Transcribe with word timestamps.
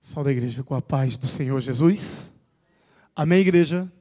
Salve 0.00 0.30
a 0.30 0.32
igreja 0.32 0.62
com 0.62 0.76
a 0.76 0.80
paz 0.80 1.18
do 1.18 1.26
Senhor 1.26 1.60
Jesus. 1.60 2.32
Amém, 3.16 3.40
igreja? 3.40 3.92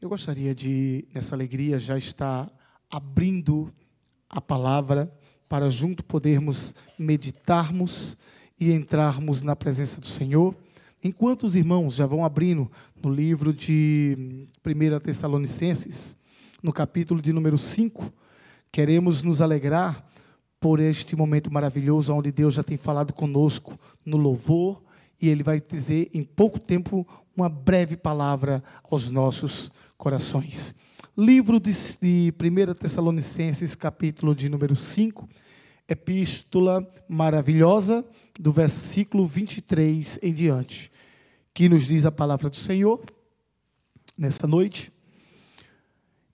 Eu 0.00 0.10
gostaria 0.10 0.54
de, 0.54 1.08
nessa 1.12 1.34
alegria, 1.34 1.78
já 1.78 1.96
estar 1.96 2.52
abrindo 2.90 3.72
a 4.28 4.42
palavra 4.42 5.10
para 5.48 5.70
junto 5.70 6.04
podermos 6.04 6.74
meditarmos 6.98 8.16
e 8.60 8.70
entrarmos 8.72 9.40
na 9.40 9.56
presença 9.56 10.02
do 10.02 10.06
Senhor. 10.06 10.54
Enquanto 11.02 11.44
os 11.44 11.56
irmãos 11.56 11.94
já 11.94 12.04
vão 12.04 12.22
abrindo 12.22 12.70
no 13.02 13.10
livro 13.10 13.54
de 13.54 14.46
1 14.64 15.00
Tessalonicenses, 15.00 16.14
no 16.62 16.74
capítulo 16.74 17.22
de 17.22 17.32
número 17.32 17.56
5, 17.56 18.12
queremos 18.70 19.22
nos 19.22 19.40
alegrar 19.40 20.06
por 20.60 20.78
este 20.78 21.16
momento 21.16 21.50
maravilhoso, 21.50 22.12
onde 22.12 22.30
Deus 22.30 22.52
já 22.52 22.62
tem 22.62 22.76
falado 22.76 23.14
conosco 23.14 23.78
no 24.04 24.18
louvor, 24.18 24.84
e 25.20 25.28
Ele 25.28 25.42
vai 25.42 25.60
dizer 25.60 26.10
em 26.12 26.22
pouco 26.22 26.58
tempo 26.58 27.06
uma 27.36 27.48
breve 27.48 27.96
palavra 27.96 28.62
aos 28.84 29.10
nossos 29.10 29.70
corações. 29.96 30.74
Livro 31.16 31.58
de, 31.58 31.72
de 32.00 32.34
1 32.38 32.74
Tessalonicenses, 32.74 33.74
capítulo 33.74 34.34
de 34.34 34.48
número 34.48 34.76
5, 34.76 35.28
epístola 35.88 36.86
maravilhosa, 37.08 38.04
do 38.38 38.52
versículo 38.52 39.26
23 39.26 40.18
em 40.22 40.32
diante, 40.32 40.90
que 41.54 41.68
nos 41.68 41.86
diz 41.86 42.04
a 42.04 42.12
palavra 42.12 42.50
do 42.50 42.56
Senhor 42.56 43.02
nessa 44.18 44.46
noite. 44.46 44.92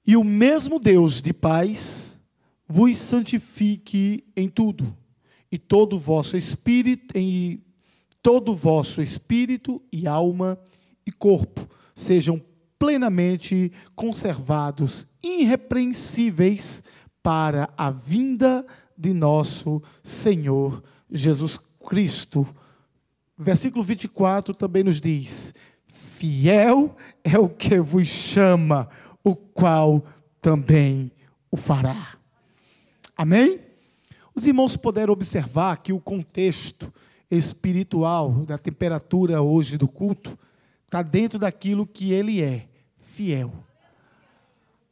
E 0.04 0.16
o 0.16 0.24
mesmo 0.24 0.80
Deus 0.80 1.22
de 1.22 1.32
paz 1.32 2.20
vos 2.66 2.98
santifique 2.98 4.24
em 4.36 4.48
tudo, 4.48 4.96
e 5.50 5.58
todo 5.58 5.96
o 5.96 6.00
vosso 6.00 6.36
espírito, 6.36 7.16
em 7.16 7.62
todo 8.22 8.52
o 8.52 8.56
vosso 8.56 9.02
espírito 9.02 9.82
e 9.92 10.06
alma 10.06 10.58
e 11.04 11.10
corpo 11.10 11.68
sejam 11.94 12.40
plenamente 12.78 13.70
conservados, 13.94 15.06
irrepreensíveis 15.22 16.82
para 17.22 17.68
a 17.76 17.90
vinda 17.90 18.64
de 18.96 19.12
nosso 19.12 19.82
Senhor 20.02 20.82
Jesus 21.10 21.58
Cristo. 21.88 22.46
Versículo 23.38 23.82
24 23.82 24.54
também 24.54 24.84
nos 24.84 25.00
diz: 25.00 25.54
Fiel 25.86 26.96
é 27.22 27.38
o 27.38 27.48
que 27.48 27.78
vos 27.80 28.08
chama, 28.08 28.88
o 29.22 29.34
qual 29.34 30.04
também 30.40 31.10
o 31.50 31.56
fará. 31.56 32.16
Amém? 33.16 33.60
Os 34.34 34.46
irmãos 34.46 34.76
puderam 34.76 35.12
observar 35.12 35.76
que 35.76 35.92
o 35.92 36.00
contexto 36.00 36.92
espiritual 37.36 38.30
da 38.44 38.58
temperatura 38.58 39.40
hoje 39.40 39.78
do 39.78 39.88
culto 39.88 40.38
está 40.84 41.02
dentro 41.02 41.38
daquilo 41.38 41.86
que 41.86 42.12
ele 42.12 42.42
é, 42.42 42.68
fiel. 43.14 43.52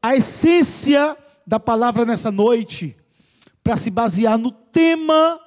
A 0.02 0.16
essência 0.16 1.16
da 1.46 1.61
palavra 1.61 2.06
nessa 2.06 2.30
noite, 2.30 2.96
para 3.62 3.77
se 3.77 3.91
basear 3.91 4.38
no 4.38 4.50
tema 4.50 5.38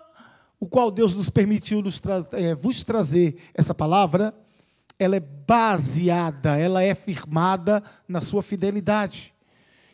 o 0.59 0.67
qual 0.67 0.91
Deus 0.91 1.16
nos 1.16 1.30
permitiu 1.30 1.81
nos 1.81 1.99
tra 1.99 2.23
é, 2.33 2.53
vos 2.53 2.83
trazer 2.83 3.38
essa 3.53 3.73
palavra, 3.73 4.33
ela 4.99 5.16
é 5.16 5.19
baseada, 5.19 6.58
ela 6.58 6.83
é 6.83 6.94
firmada 6.94 7.83
na 8.08 8.21
sua 8.21 8.44
fidelidade. 8.44 9.33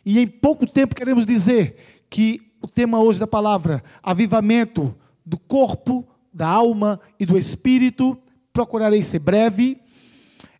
E 0.04 0.18
em 0.18 0.26
pouco 0.26 0.66
tempo 0.66 0.94
queremos 0.94 1.24
dizer 1.24 2.04
que 2.10 2.52
o 2.62 2.68
tema 2.68 3.00
hoje 3.00 3.18
da 3.18 3.26
palavra, 3.26 3.82
avivamento 4.02 4.94
do 5.24 5.38
corpo, 5.38 6.06
da 6.32 6.48
alma 6.48 7.00
e 7.18 7.26
do 7.26 7.38
espírito. 7.38 8.18
Procurarei 8.52 9.02
ser 9.02 9.18
breve. 9.18 9.80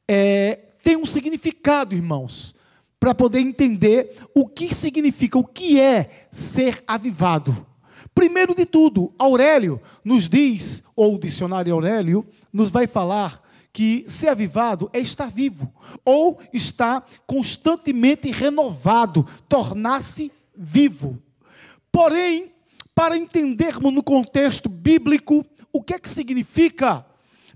É, 0.09 0.67
tem 0.83 0.97
um 0.97 1.07
significado, 1.07 1.95
irmãos, 1.95 2.55
para 2.99 3.15
poder 3.15 3.41
entender 3.41 4.13
o 4.35 4.47
que 4.47 4.75
significa, 4.75 5.39
o 5.39 5.45
que 5.45 5.81
é 5.81 6.29
ser 6.31 6.83
avivado. 6.87 7.67
Primeiro 8.15 8.55
de 8.55 8.67
tudo, 8.67 9.15
Aurélio 9.19 9.81
nos 10.05 10.29
diz, 10.29 10.83
ou 10.95 11.15
o 11.15 11.19
dicionário 11.19 11.73
Aurélio, 11.73 12.27
nos 12.53 12.71
vai 12.71 12.87
falar 12.87 13.43
que 13.73 14.05
ser 14.09 14.29
avivado 14.29 14.91
é 14.93 14.99
estar 14.99 15.31
vivo, 15.31 15.73
ou 16.05 16.39
estar 16.53 17.05
constantemente 17.27 18.31
renovado, 18.31 19.25
tornar-se 19.49 20.33
vivo. 20.57 21.19
Porém, 21.93 22.53
para 22.95 23.17
entendermos 23.17 23.93
no 23.93 24.03
contexto 24.03 24.69
bíblico 24.69 25.45
o 25.73 25.83
que 25.83 25.95
é 25.95 25.99
que 25.99 26.09
significa, 26.09 27.05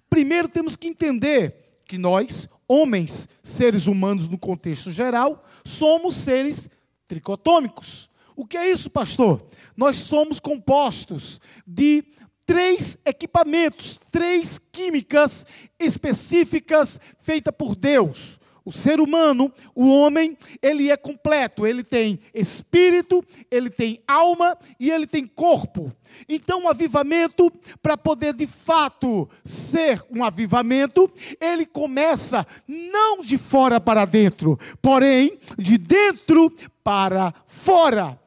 primeiro 0.09 0.49
temos 0.49 0.77
que 0.77 0.89
entender 0.89 1.57
que 1.87 1.99
nós, 1.99 2.49
homens, 2.67 3.29
seres 3.43 3.87
humanos 3.87 4.29
no 4.29 4.39
contexto 4.39 4.91
geral, 4.91 5.45
somos 5.65 6.17
seres 6.17 6.71
tricotômicos. 7.07 8.11
O 8.37 8.47
que 8.47 8.57
é 8.57 8.71
isso, 8.71 8.91
pastor? 8.91 9.47
Nós 9.77 9.97
somos 9.99 10.41
compostos 10.41 11.41
de 11.67 12.05
três 12.47 12.99
equipamentos, 13.05 13.99
três 14.11 14.59
químicas 14.73 15.47
específicas 15.79 17.01
feitas 17.21 17.55
por 17.57 17.75
Deus. 17.75 18.41
O 18.65 18.73
ser 18.73 18.99
humano, 18.99 19.53
o 19.75 19.89
homem, 19.89 20.39
ele 20.63 20.91
é 20.91 20.97
completo, 20.97 21.67
ele 21.67 21.85
tem 21.85 22.19
espírito, 22.33 23.23
ele 23.51 23.69
tem 23.69 24.01
alma 24.09 24.57
e 24.81 24.91
ele 24.91 25.07
tem 25.07 25.27
corpo. 25.27 25.93
Então, 26.27 26.61
o 26.61 26.63
um 26.65 26.69
avivamento, 26.69 27.53
para 27.83 27.97
poder 27.97 28.33
de 28.33 28.47
fato 28.47 29.29
ser 29.45 30.03
um 30.11 30.25
avivamento, 30.25 31.13
ele 31.39 31.67
começa 31.67 32.47
não 32.67 33.19
de 33.19 33.37
fora 33.37 33.79
para 33.79 34.07
dentro, 34.07 34.59
porém 34.81 35.39
de 35.59 35.77
dentro 35.77 36.51
para 36.83 37.35
fora. 37.47 38.19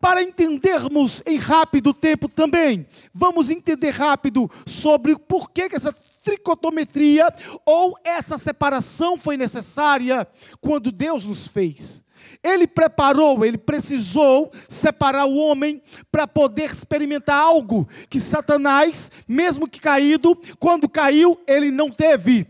Para 0.00 0.22
entendermos 0.22 1.22
em 1.26 1.36
rápido 1.36 1.92
tempo 1.92 2.26
também, 2.26 2.86
vamos 3.12 3.50
entender 3.50 3.90
rápido 3.90 4.50
sobre 4.66 5.14
por 5.18 5.50
que, 5.50 5.68
que 5.68 5.76
essa 5.76 5.94
tricotometria 6.30 7.26
ou 7.66 7.96
essa 8.04 8.38
separação 8.38 9.18
foi 9.18 9.36
necessária 9.36 10.26
quando 10.60 10.92
Deus 10.92 11.26
nos 11.26 11.48
fez. 11.48 12.04
Ele 12.42 12.66
preparou, 12.66 13.44
ele 13.44 13.58
precisou 13.58 14.50
separar 14.68 15.24
o 15.24 15.36
homem 15.36 15.82
para 16.12 16.28
poder 16.28 16.70
experimentar 16.70 17.36
algo 17.36 17.88
que 18.08 18.20
Satanás, 18.20 19.10
mesmo 19.26 19.68
que 19.68 19.80
caído, 19.80 20.38
quando 20.58 20.88
caiu, 20.88 21.40
ele 21.46 21.70
não 21.70 21.90
teve. 21.90 22.46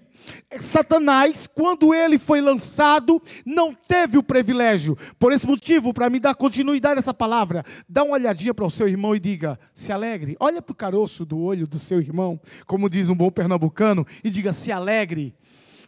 Satanás, 0.58 1.46
quando 1.46 1.94
ele 1.94 2.18
foi 2.18 2.40
lançado, 2.40 3.22
não 3.44 3.72
teve 3.72 4.18
o 4.18 4.22
privilégio. 4.22 4.96
Por 5.18 5.32
esse 5.32 5.46
motivo, 5.46 5.94
para 5.94 6.10
me 6.10 6.18
dar 6.18 6.34
continuidade 6.34 6.98
a 6.98 7.00
essa 7.00 7.14
palavra, 7.14 7.64
dá 7.88 8.02
uma 8.02 8.14
olhadinha 8.14 8.52
para 8.52 8.66
o 8.66 8.70
seu 8.70 8.88
irmão 8.88 9.14
e 9.14 9.20
diga: 9.20 9.58
se 9.72 9.92
alegre. 9.92 10.36
Olha 10.40 10.60
para 10.60 10.72
o 10.72 10.76
caroço 10.76 11.24
do 11.24 11.38
olho 11.38 11.66
do 11.66 11.78
seu 11.78 12.00
irmão, 12.00 12.40
como 12.66 12.90
diz 12.90 13.08
um 13.08 13.14
bom 13.14 13.30
pernambucano, 13.30 14.04
e 14.24 14.30
diga: 14.30 14.52
se 14.52 14.72
alegre, 14.72 15.34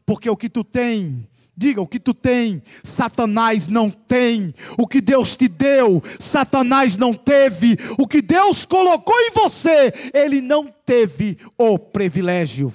porque 0.06 0.30
o 0.30 0.36
que 0.36 0.48
tu 0.48 0.62
tem 0.62 1.28
Diga 1.54 1.82
o 1.82 1.86
que 1.86 2.00
tu 2.00 2.14
tem, 2.14 2.62
Satanás 2.82 3.68
não 3.68 3.90
tem. 3.90 4.54
O 4.78 4.86
que 4.86 5.02
Deus 5.02 5.36
te 5.36 5.48
deu, 5.48 6.02
Satanás 6.18 6.96
não 6.96 7.12
teve. 7.12 7.76
O 7.98 8.08
que 8.08 8.22
Deus 8.22 8.64
colocou 8.64 9.14
em 9.20 9.30
você, 9.32 9.92
ele 10.14 10.40
não 10.40 10.72
teve 10.84 11.36
o 11.58 11.78
privilégio. 11.78 12.72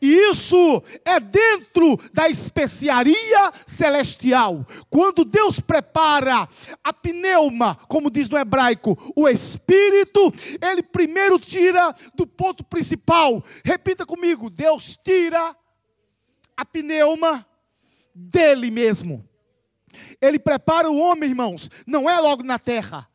E 0.00 0.30
isso 0.30 0.82
é 1.04 1.18
dentro 1.18 1.96
da 2.12 2.28
especiaria 2.28 3.52
celestial. 3.66 4.66
Quando 4.88 5.24
Deus 5.24 5.58
prepara 5.58 6.48
a 6.82 6.92
pneuma, 6.92 7.74
como 7.88 8.10
diz 8.10 8.28
no 8.28 8.38
hebraico, 8.38 8.96
o 9.16 9.28
espírito, 9.28 10.32
ele 10.60 10.82
primeiro 10.82 11.38
tira 11.38 11.94
do 12.14 12.26
ponto 12.26 12.64
principal. 12.64 13.42
Repita 13.64 14.06
comigo: 14.06 14.48
Deus 14.48 14.96
tira 15.02 15.56
a 16.56 16.64
pneuma 16.64 17.46
dele 18.14 18.70
mesmo. 18.70 19.28
Ele 20.20 20.38
prepara 20.38 20.90
o 20.90 20.98
homem, 20.98 21.30
irmãos, 21.30 21.70
não 21.86 22.08
é 22.08 22.18
logo 22.20 22.42
na 22.42 22.58
terra. 22.58 23.08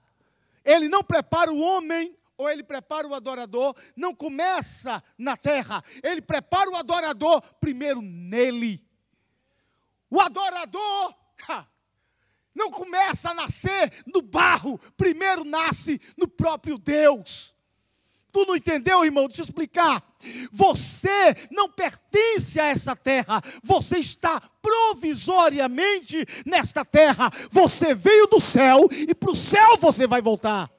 Ele 0.65 0.87
não 0.87 1.03
prepara 1.03 1.51
o 1.51 1.59
homem 1.59 2.15
ou 2.37 2.49
ele 2.49 2.63
prepara 2.63 3.07
o 3.07 3.13
adorador, 3.13 3.75
não 3.95 4.13
começa 4.13 5.03
na 5.17 5.37
terra, 5.37 5.83
ele 6.01 6.21
prepara 6.21 6.69
o 6.69 6.75
adorador 6.75 7.41
primeiro 7.59 8.01
nele. 8.01 8.83
O 10.09 10.19
adorador 10.19 11.15
ha, 11.47 11.67
não 12.53 12.69
começa 12.69 13.31
a 13.31 13.33
nascer 13.33 14.03
no 14.05 14.21
barro, 14.21 14.79
primeiro 14.95 15.43
nasce 15.43 15.99
no 16.17 16.27
próprio 16.27 16.77
Deus. 16.77 17.53
Tu 18.33 18.43
não 18.47 18.55
entendeu, 18.55 19.05
irmão? 19.05 19.27
Deixa 19.27 19.43
eu 19.43 19.45
explicar. 19.45 20.03
Você 20.51 21.35
não 21.51 21.69
pertence 21.69 22.59
a 22.59 22.65
essa 22.65 22.95
terra, 22.95 23.39
você 23.63 23.99
está 23.99 24.41
provisoriamente 24.59 26.25
nesta 26.43 26.83
terra. 26.83 27.29
Você 27.51 27.93
veio 27.93 28.25
do 28.25 28.39
céu 28.39 28.89
e 28.91 29.13
para 29.13 29.31
o 29.31 29.35
céu 29.35 29.77
você 29.77 30.07
vai 30.07 30.19
voltar. 30.19 30.72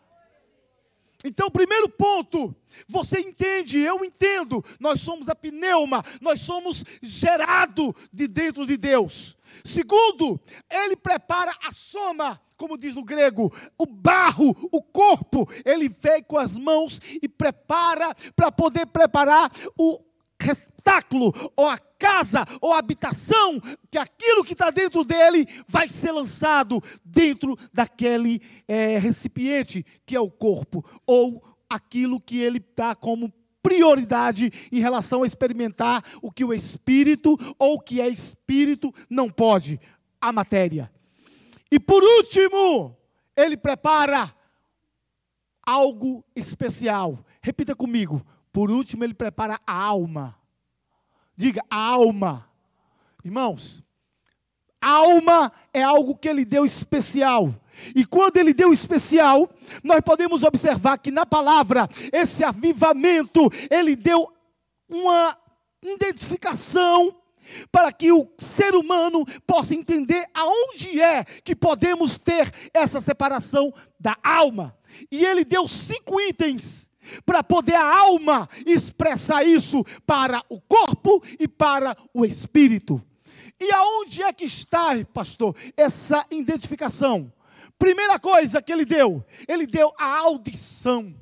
Então, 1.25 1.51
primeiro 1.51 1.89
ponto, 1.89 2.55
você 2.87 3.19
entende, 3.19 3.79
eu 3.79 4.05
entendo, 4.05 4.63
nós 4.79 5.01
somos 5.01 5.27
a 5.27 5.35
pneuma, 5.35 6.05
nós 6.21 6.43
somos 6.43 6.85
gerado 7.03 7.95
de 8.13 8.29
dentro 8.29 8.67
de 8.67 8.77
Deus. 8.77 9.37
Segundo, 9.65 10.39
ele 10.71 10.95
prepara 10.95 11.57
a 11.63 11.73
soma, 11.73 12.39
como 12.59 12.77
diz 12.77 12.95
no 12.95 13.03
grego, 13.03 13.51
o 13.79 13.87
barro, 13.87 14.55
o 14.71 14.83
corpo, 14.83 15.49
ele 15.65 15.89
vem 15.89 16.23
com 16.23 16.37
as 16.37 16.59
mãos 16.59 17.01
e 17.23 17.27
prepara 17.27 18.15
para 18.37 18.53
poder 18.53 18.87
preparar 18.87 19.51
o 19.79 19.99
restáculo, 20.39 21.33
ou 21.57 21.69
a 21.69 21.79
casa, 22.05 22.45
ou 22.61 22.75
habitação, 22.75 23.59
que 23.91 23.97
aquilo 23.97 24.45
que 24.45 24.53
está 24.53 24.71
dentro 24.71 25.03
dele 25.05 25.47
vai 25.67 25.89
ser 25.89 26.13
lançado 26.13 26.83
dentro 27.03 27.57
daquele 27.73 28.43
é, 28.69 28.99
recipiente 28.99 29.83
que 30.05 30.15
é 30.15 30.21
o 30.21 30.31
corpo, 30.31 30.85
ou 31.07 31.43
aquilo 31.67 32.21
que 32.21 32.39
ele 32.39 32.59
está 32.59 32.95
como 32.95 33.33
prioridade 33.63 34.53
em 34.71 34.81
relação 34.81 35.23
a 35.23 35.27
experimentar 35.27 36.05
o 36.21 36.31
que 36.31 36.45
o 36.45 36.53
espírito 36.53 37.39
ou 37.59 37.77
o 37.77 37.81
que 37.81 38.03
é 38.03 38.09
espírito 38.09 38.93
não 39.09 39.31
pode, 39.31 39.81
a 40.21 40.31
matéria. 40.31 40.93
E 41.73 41.81
por 41.81 42.03
último, 42.03 42.95
ele 43.35 43.57
prepara 43.57 44.31
algo 45.63 46.23
especial. 46.37 47.25
Repita 47.41 47.75
comigo. 47.75 48.21
Por 48.53 48.71
último, 48.71 49.03
ele 49.03 49.15
prepara 49.15 49.59
a 49.67 49.75
alma. 49.75 50.37
Diga, 51.37 51.63
alma. 51.71 52.49
Irmãos, 53.25 53.83
alma 54.81 55.53
é 55.73 55.83
algo 55.83 56.17
que 56.17 56.29
ele 56.29 56.45
deu 56.45 56.65
especial. 56.65 57.55
E 57.95 58.05
quando 58.05 58.37
ele 58.37 58.55
deu 58.55 58.73
especial, 58.73 59.49
nós 59.83 60.01
podemos 60.01 60.45
observar 60.45 60.99
que 60.99 61.11
na 61.11 61.27
palavra, 61.27 61.89
esse 62.13 62.45
avivamento, 62.45 63.51
ele 63.71 63.97
deu 63.97 64.33
uma 64.89 65.37
identificação 65.83 67.17
para 67.71 67.93
que 67.93 68.13
o 68.13 68.29
ser 68.39 68.75
humano 68.75 69.25
possa 69.47 69.75
entender 69.75 70.25
aonde 70.33 71.01
é 71.01 71.25
que 71.25 71.55
podemos 71.55 72.17
ter 72.17 72.51
essa 72.73 73.01
separação 73.01 73.73
da 73.99 74.17
alma. 74.23 74.77
E 75.11 75.25
ele 75.25 75.45
deu 75.45 75.69
cinco 75.69 76.21
itens 76.21 76.91
para 77.25 77.43
poder 77.43 77.75
a 77.75 77.99
alma 77.99 78.49
expressar 78.67 79.45
isso 79.45 79.83
para 80.07 80.43
o 80.49 80.61
corpo 80.61 81.23
e 81.39 81.47
para 81.47 81.97
o 82.13 82.25
espírito. 82.25 83.03
E 83.61 83.73
aonde 83.73 84.23
é 84.23 84.33
que 84.33 84.45
está, 84.45 84.93
pastor, 85.13 85.57
essa 85.77 86.27
identificação? 86.31 87.33
Primeira 87.79 88.19
coisa 88.19 88.63
que 88.63 88.73
ele 88.73 88.85
deu, 88.85 89.25
ele 89.49 89.67
deu 89.67 89.93
a 89.99 90.19
audição. 90.19 91.15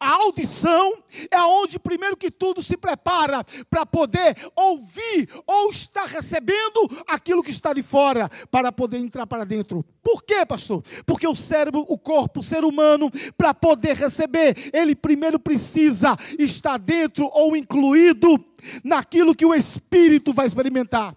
A 0.00 0.10
audição 0.22 0.94
é 1.30 1.40
onde, 1.42 1.78
primeiro 1.78 2.16
que 2.16 2.30
tudo, 2.30 2.62
se 2.62 2.76
prepara 2.76 3.44
para 3.68 3.84
poder 3.84 4.36
ouvir 4.54 5.28
ou 5.46 5.70
estar 5.70 6.06
recebendo 6.06 6.88
aquilo 7.06 7.42
que 7.42 7.50
está 7.50 7.72
de 7.72 7.82
fora, 7.82 8.30
para 8.50 8.70
poder 8.70 8.98
entrar 8.98 9.26
para 9.26 9.44
dentro. 9.44 9.84
Por 10.02 10.22
quê, 10.22 10.46
pastor? 10.46 10.82
Porque 11.04 11.26
o 11.26 11.34
cérebro, 11.34 11.84
o 11.88 11.98
corpo, 11.98 12.40
o 12.40 12.42
ser 12.42 12.64
humano, 12.64 13.10
para 13.36 13.52
poder 13.52 13.96
receber, 13.96 14.70
ele 14.72 14.94
primeiro 14.94 15.38
precisa 15.38 16.16
estar 16.38 16.78
dentro 16.78 17.28
ou 17.32 17.56
incluído 17.56 18.38
naquilo 18.82 19.34
que 19.34 19.44
o 19.44 19.54
espírito 19.54 20.32
vai 20.32 20.46
experimentar. 20.46 21.14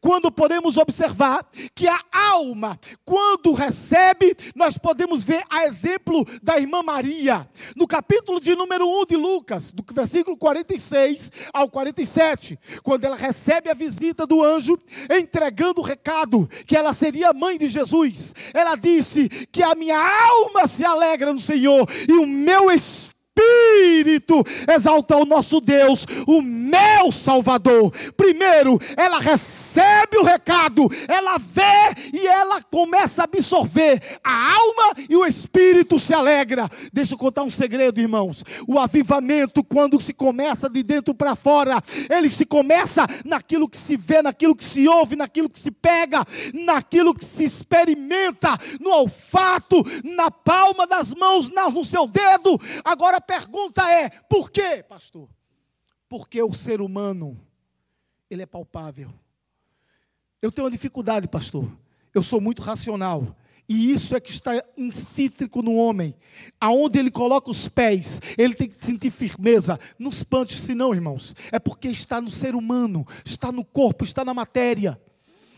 Quando 0.00 0.30
podemos 0.30 0.76
observar 0.76 1.46
que 1.74 1.88
a 1.88 2.00
alma, 2.12 2.78
quando 3.04 3.52
recebe, 3.52 4.36
nós 4.54 4.76
podemos 4.76 5.24
ver 5.24 5.42
a 5.48 5.64
exemplo 5.64 6.24
da 6.42 6.58
irmã 6.58 6.82
Maria, 6.82 7.48
no 7.74 7.86
capítulo 7.86 8.40
de 8.40 8.54
número 8.54 8.86
1 8.86 9.06
de 9.06 9.16
Lucas, 9.16 9.72
do 9.72 9.84
versículo 9.92 10.36
46 10.36 11.30
ao 11.52 11.68
47, 11.68 12.58
quando 12.82 13.04
ela 13.04 13.16
recebe 13.16 13.70
a 13.70 13.74
visita 13.74 14.26
do 14.26 14.42
anjo, 14.42 14.78
entregando 15.10 15.80
o 15.80 15.84
recado 15.84 16.48
que 16.66 16.76
ela 16.76 16.94
seria 16.94 17.32
mãe 17.32 17.58
de 17.58 17.68
Jesus. 17.68 18.34
Ela 18.52 18.76
disse 18.76 19.28
que 19.50 19.62
a 19.62 19.74
minha 19.74 19.98
alma 19.98 20.66
se 20.66 20.84
alegra 20.84 21.32
no 21.32 21.40
Senhor 21.40 21.88
e 22.08 22.12
o 22.12 22.26
meu 22.26 22.70
espírito 22.70 23.11
espírito 23.72 24.44
exalta 24.72 25.16
o 25.16 25.24
nosso 25.24 25.60
Deus, 25.60 26.06
o 26.26 26.42
meu 26.42 27.10
Salvador. 27.10 27.90
Primeiro, 28.16 28.78
ela 28.96 29.18
recebe 29.18 30.18
o 30.18 30.24
recado, 30.24 30.88
ela 31.08 31.38
vê 31.38 32.12
e 32.12 32.26
ela 32.26 32.62
começa 32.62 33.22
a 33.22 33.24
absorver. 33.24 34.00
A 34.22 34.54
alma 34.54 34.94
e 35.08 35.16
o 35.16 35.26
espírito 35.26 35.98
se 35.98 36.12
alegra. 36.12 36.68
Deixa 36.92 37.14
eu 37.14 37.18
contar 37.18 37.42
um 37.42 37.50
segredo, 37.50 38.00
irmãos. 38.00 38.44
O 38.66 38.78
avivamento, 38.78 39.64
quando 39.64 40.00
se 40.00 40.12
começa 40.12 40.68
de 40.68 40.82
dentro 40.82 41.14
para 41.14 41.34
fora, 41.34 41.82
ele 42.10 42.30
se 42.30 42.44
começa 42.44 43.06
naquilo 43.24 43.68
que 43.68 43.78
se 43.78 43.96
vê, 43.96 44.22
naquilo 44.22 44.54
que 44.54 44.64
se 44.64 44.86
ouve, 44.88 45.16
naquilo 45.16 45.48
que 45.48 45.58
se 45.58 45.70
pega, 45.70 46.24
naquilo 46.52 47.14
que 47.14 47.24
se 47.24 47.44
experimenta, 47.44 48.56
no 48.80 48.90
olfato, 48.90 49.82
na 50.04 50.30
palma 50.30 50.86
das 50.86 51.14
mãos, 51.14 51.50
no 51.50 51.84
seu 51.84 52.06
dedo. 52.06 52.58
Agora 52.84 53.20
pergunta 53.20 53.61
é: 53.90 54.10
por 54.28 54.50
quê, 54.50 54.82
pastor? 54.82 55.28
Porque 56.08 56.42
o 56.42 56.52
ser 56.52 56.80
humano, 56.80 57.40
ele 58.30 58.42
é 58.42 58.46
palpável. 58.46 59.12
Eu 60.40 60.50
tenho 60.50 60.64
uma 60.64 60.70
dificuldade, 60.70 61.28
pastor. 61.28 61.70
Eu 62.14 62.22
sou 62.22 62.40
muito 62.40 62.62
racional. 62.62 63.36
E 63.68 63.92
isso 63.92 64.14
é 64.14 64.20
que 64.20 64.30
está 64.30 64.62
incítrico 64.76 65.62
no 65.62 65.76
homem. 65.76 66.14
Aonde 66.60 66.98
ele 66.98 67.10
coloca 67.10 67.50
os 67.50 67.68
pés, 67.68 68.20
ele 68.36 68.54
tem 68.54 68.68
que 68.68 68.84
sentir 68.84 69.10
firmeza. 69.10 69.78
Não 69.98 70.10
espante-se 70.10 70.74
não, 70.74 70.92
irmãos. 70.92 71.34
É 71.50 71.58
porque 71.58 71.88
está 71.88 72.20
no 72.20 72.30
ser 72.30 72.54
humano, 72.54 73.06
está 73.24 73.52
no 73.52 73.64
corpo, 73.64 74.04
está 74.04 74.24
na 74.24 74.34
matéria. 74.34 75.00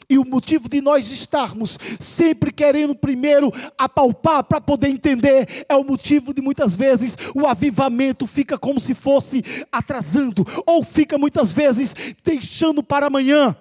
E 0.08 0.18
o 0.18 0.24
motivo 0.24 0.68
de 0.68 0.80
nós 0.80 1.10
estarmos 1.10 1.78
sempre 1.98 2.52
querendo 2.52 2.94
primeiro 2.94 3.52
apalpar 3.78 4.44
para 4.44 4.60
poder 4.60 4.88
entender 4.88 5.64
é 5.68 5.74
o 5.74 5.84
motivo 5.84 6.34
de 6.34 6.42
muitas 6.42 6.76
vezes 6.76 7.16
o 7.34 7.46
avivamento 7.46 8.26
fica 8.26 8.58
como 8.58 8.80
se 8.80 8.94
fosse 8.94 9.42
atrasando, 9.70 10.46
ou 10.66 10.84
fica 10.84 11.18
muitas 11.18 11.52
vezes 11.52 11.94
deixando 12.22 12.82
para 12.82 13.06
amanhã. 13.06 13.56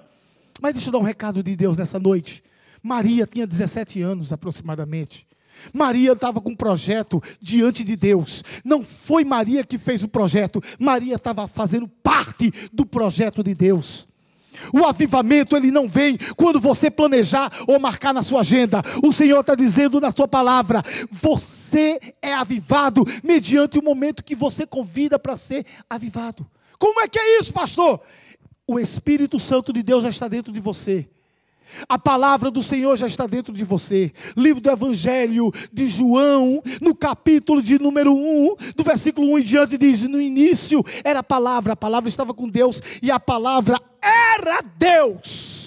Mas 0.61 0.73
deixa 0.73 0.89
eu 0.89 0.93
dar 0.93 0.99
um 0.99 1.03
recado 1.03 1.43
de 1.43 1.55
Deus 1.55 1.77
nessa 1.77 1.99
noite. 1.99 2.43
Maria 2.81 3.25
tinha 3.25 3.47
17 3.47 4.01
anos 4.01 4.33
aproximadamente. 4.33 5.25
Maria 5.73 6.13
estava 6.13 6.41
com 6.41 6.49
um 6.49 6.55
projeto 6.55 7.21
diante 7.39 7.83
de 7.83 7.95
Deus. 7.95 8.43
Não 8.63 8.83
foi 8.83 9.23
Maria 9.23 9.63
que 9.63 9.77
fez 9.77 10.03
o 10.03 10.07
projeto, 10.07 10.61
Maria 10.79 11.15
estava 11.15 11.47
fazendo 11.47 11.87
parte 11.87 12.51
do 12.71 12.85
projeto 12.85 13.43
de 13.43 13.53
Deus. 13.53 14.07
O 14.71 14.85
avivamento 14.85 15.55
ele 15.55 15.71
não 15.71 15.87
vem 15.87 16.17
quando 16.35 16.59
você 16.59 16.89
planejar 16.89 17.51
ou 17.67 17.79
marcar 17.79 18.13
na 18.13 18.23
sua 18.23 18.41
agenda. 18.41 18.81
O 19.03 19.11
Senhor 19.11 19.39
está 19.39 19.55
dizendo 19.55 19.99
na 19.99 20.11
sua 20.11 20.27
palavra: 20.27 20.83
você 21.11 21.99
é 22.21 22.33
avivado 22.33 23.03
mediante 23.23 23.79
o 23.79 23.83
momento 23.83 24.23
que 24.23 24.35
você 24.35 24.65
convida 24.65 25.17
para 25.17 25.37
ser 25.37 25.65
avivado. 25.89 26.45
Como 26.77 26.99
é 27.01 27.07
que 27.07 27.19
é 27.19 27.39
isso, 27.39 27.51
pastor? 27.53 28.01
O 28.67 28.79
Espírito 28.79 29.39
Santo 29.39 29.73
de 29.73 29.83
Deus 29.83 30.03
já 30.03 30.09
está 30.09 30.27
dentro 30.27 30.53
de 30.53 30.59
você. 30.59 31.09
A 31.87 31.97
palavra 31.97 32.49
do 32.49 32.61
Senhor 32.61 32.95
já 32.97 33.07
está 33.07 33.27
dentro 33.27 33.53
de 33.53 33.63
você. 33.63 34.11
Livro 34.35 34.61
do 34.61 34.69
Evangelho 34.69 35.51
de 35.71 35.89
João, 35.89 36.61
no 36.81 36.95
capítulo 36.95 37.61
de 37.61 37.79
número 37.79 38.13
1, 38.13 38.55
do 38.75 38.83
versículo 38.83 39.33
1 39.33 39.39
em 39.39 39.43
diante, 39.43 39.77
diz: 39.77 40.03
No 40.03 40.21
início 40.21 40.83
era 41.03 41.19
a 41.19 41.23
palavra, 41.23 41.73
a 41.73 41.77
palavra 41.77 42.09
estava 42.09 42.33
com 42.33 42.47
Deus 42.47 42.81
e 43.01 43.11
a 43.11 43.19
palavra 43.19 43.79
era 44.01 44.61
Deus. 44.77 45.63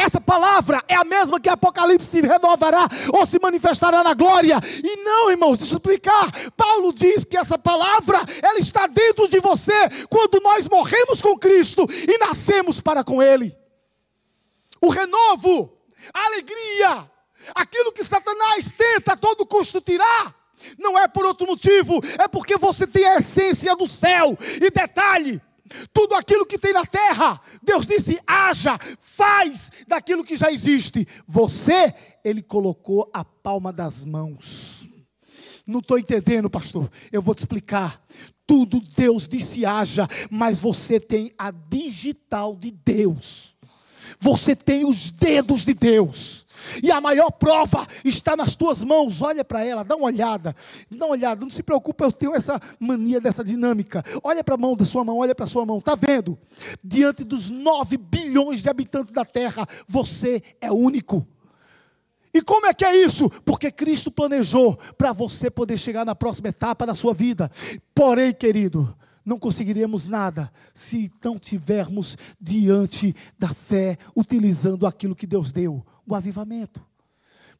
Essa 0.00 0.18
palavra 0.18 0.82
é 0.88 0.94
a 0.94 1.04
mesma 1.04 1.38
que 1.38 1.48
Apocalipse 1.48 2.06
se 2.06 2.20
renovará 2.22 2.88
ou 3.12 3.26
se 3.26 3.38
manifestará 3.38 4.02
na 4.02 4.14
glória. 4.14 4.58
E 4.82 4.96
não, 5.04 5.30
irmãos, 5.30 5.58
deixa 5.58 5.74
eu 5.74 5.76
explicar. 5.76 6.30
Paulo 6.56 6.90
diz 6.90 7.22
que 7.22 7.36
essa 7.36 7.58
palavra, 7.58 8.18
ela 8.42 8.58
está 8.58 8.86
dentro 8.86 9.28
de 9.28 9.38
você 9.40 9.74
quando 10.08 10.40
nós 10.42 10.66
morremos 10.66 11.20
com 11.20 11.36
Cristo 11.36 11.86
e 12.08 12.16
nascemos 12.16 12.80
para 12.80 13.04
com 13.04 13.22
Ele 13.22 13.54
o 14.80 14.88
renovo, 14.88 15.76
a 16.12 16.26
alegria, 16.26 17.10
aquilo 17.54 17.92
que 17.92 18.04
Satanás 18.04 18.72
tenta 18.72 19.12
a 19.12 19.16
todo 19.16 19.46
custo 19.46 19.80
tirar. 19.80 20.34
Não 20.78 20.98
é 20.98 21.08
por 21.08 21.24
outro 21.24 21.46
motivo, 21.46 22.00
é 22.18 22.28
porque 22.28 22.56
você 22.58 22.86
tem 22.86 23.06
a 23.06 23.16
essência 23.16 23.74
do 23.74 23.86
céu. 23.86 24.36
E 24.60 24.70
detalhe, 24.70 25.40
tudo 25.92 26.14
aquilo 26.14 26.44
que 26.44 26.58
tem 26.58 26.72
na 26.72 26.84
terra, 26.84 27.40
Deus 27.62 27.86
disse: 27.86 28.20
haja, 28.26 28.78
faz 29.00 29.70
daquilo 29.86 30.24
que 30.24 30.36
já 30.36 30.52
existe. 30.52 31.06
Você, 31.26 31.94
Ele 32.24 32.42
colocou 32.42 33.08
a 33.12 33.24
palma 33.24 33.72
das 33.72 34.04
mãos. 34.04 34.80
Não 35.66 35.80
estou 35.80 35.98
entendendo, 35.98 36.50
pastor. 36.50 36.90
Eu 37.12 37.22
vou 37.22 37.34
te 37.34 37.38
explicar. 37.38 38.02
Tudo 38.46 38.80
Deus 38.80 39.28
disse 39.28 39.64
haja, 39.64 40.08
mas 40.28 40.58
você 40.58 40.98
tem 40.98 41.32
a 41.38 41.52
digital 41.52 42.56
de 42.56 42.72
Deus. 42.72 43.54
Você 44.20 44.54
tem 44.54 44.84
os 44.84 45.10
dedos 45.10 45.64
de 45.64 45.74
Deus. 45.74 46.46
E 46.82 46.90
a 46.90 47.00
maior 47.00 47.30
prova 47.30 47.86
está 48.04 48.36
nas 48.36 48.54
tuas 48.54 48.82
mãos. 48.82 49.22
Olha 49.22 49.44
para 49.44 49.64
ela, 49.64 49.82
dá 49.82 49.96
uma 49.96 50.06
olhada. 50.06 50.54
Dá 50.90 51.06
uma 51.06 51.12
olhada, 51.12 51.40
não 51.40 51.50
se 51.50 51.62
preocupe, 51.62 52.04
eu 52.04 52.12
tenho 52.12 52.34
essa 52.34 52.60
mania 52.78 53.20
dessa 53.20 53.42
dinâmica. 53.42 54.04
Olha 54.22 54.44
para 54.44 54.54
a 54.54 54.58
mão 54.58 54.76
da 54.76 54.84
sua 54.84 55.04
mão, 55.04 55.18
olha 55.18 55.34
para 55.34 55.46
a 55.46 55.48
sua 55.48 55.64
mão. 55.64 55.78
Está 55.78 55.94
vendo? 55.94 56.38
Diante 56.84 57.24
dos 57.24 57.48
9 57.48 57.96
bilhões 57.96 58.62
de 58.62 58.68
habitantes 58.68 59.10
da 59.10 59.24
terra, 59.24 59.66
você 59.88 60.42
é 60.60 60.70
único. 60.70 61.26
E 62.32 62.40
como 62.40 62.66
é 62.66 62.74
que 62.74 62.84
é 62.84 62.94
isso? 62.94 63.28
Porque 63.44 63.72
Cristo 63.72 64.10
planejou 64.10 64.78
para 64.96 65.12
você 65.12 65.50
poder 65.50 65.76
chegar 65.76 66.04
na 66.04 66.14
próxima 66.14 66.48
etapa 66.48 66.86
da 66.86 66.94
sua 66.94 67.12
vida. 67.12 67.50
Porém, 67.92 68.32
querido, 68.32 68.96
não 69.30 69.38
conseguiremos 69.38 70.08
nada 70.08 70.52
se 70.74 71.08
não 71.24 71.38
tivermos 71.38 72.18
diante 72.40 73.14
da 73.38 73.54
fé, 73.54 73.96
utilizando 74.16 74.88
aquilo 74.88 75.14
que 75.14 75.24
Deus 75.24 75.52
deu 75.52 75.86
o 76.04 76.16
avivamento. 76.16 76.84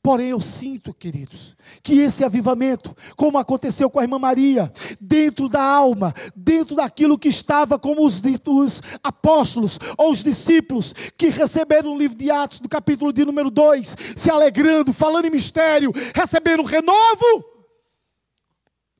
Porém, 0.02 0.30
eu 0.30 0.40
sinto, 0.40 0.92
queridos, 0.92 1.56
que 1.80 2.00
esse 2.00 2.24
avivamento, 2.24 2.96
como 3.14 3.38
aconteceu 3.38 3.88
com 3.88 4.00
a 4.00 4.02
irmã 4.02 4.18
Maria, 4.18 4.72
dentro 5.00 5.48
da 5.48 5.62
alma, 5.62 6.12
dentro 6.34 6.74
daquilo 6.74 7.18
que 7.18 7.28
estava 7.28 7.78
como 7.78 8.04
os, 8.04 8.20
os 8.46 8.82
apóstolos 9.00 9.78
ou 9.96 10.10
os 10.10 10.24
discípulos 10.24 10.92
que 11.16 11.28
receberam 11.28 11.94
o 11.94 11.98
livro 11.98 12.18
de 12.18 12.32
Atos, 12.32 12.58
do 12.58 12.68
capítulo 12.68 13.12
de 13.12 13.24
número 13.24 13.50
2, 13.50 13.94
se 14.16 14.28
alegrando, 14.28 14.92
falando 14.92 15.26
em 15.26 15.30
mistério, 15.30 15.92
recebendo 16.14 16.64
renovo. 16.64 17.44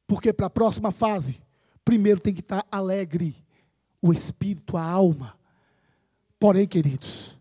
Porque 0.07 0.33
para 0.33 0.47
a 0.47 0.51
próxima 0.51 0.93
fase, 0.93 1.41
primeiro 1.85 2.21
tem 2.21 2.35
que 2.35 2.41
estar 2.41 2.65
alegre 2.71 3.37
o 4.03 4.13
espírito, 4.13 4.77
a 4.77 4.83
alma. 4.83 5.35
Porém, 6.39 6.67
queridos, 6.67 7.37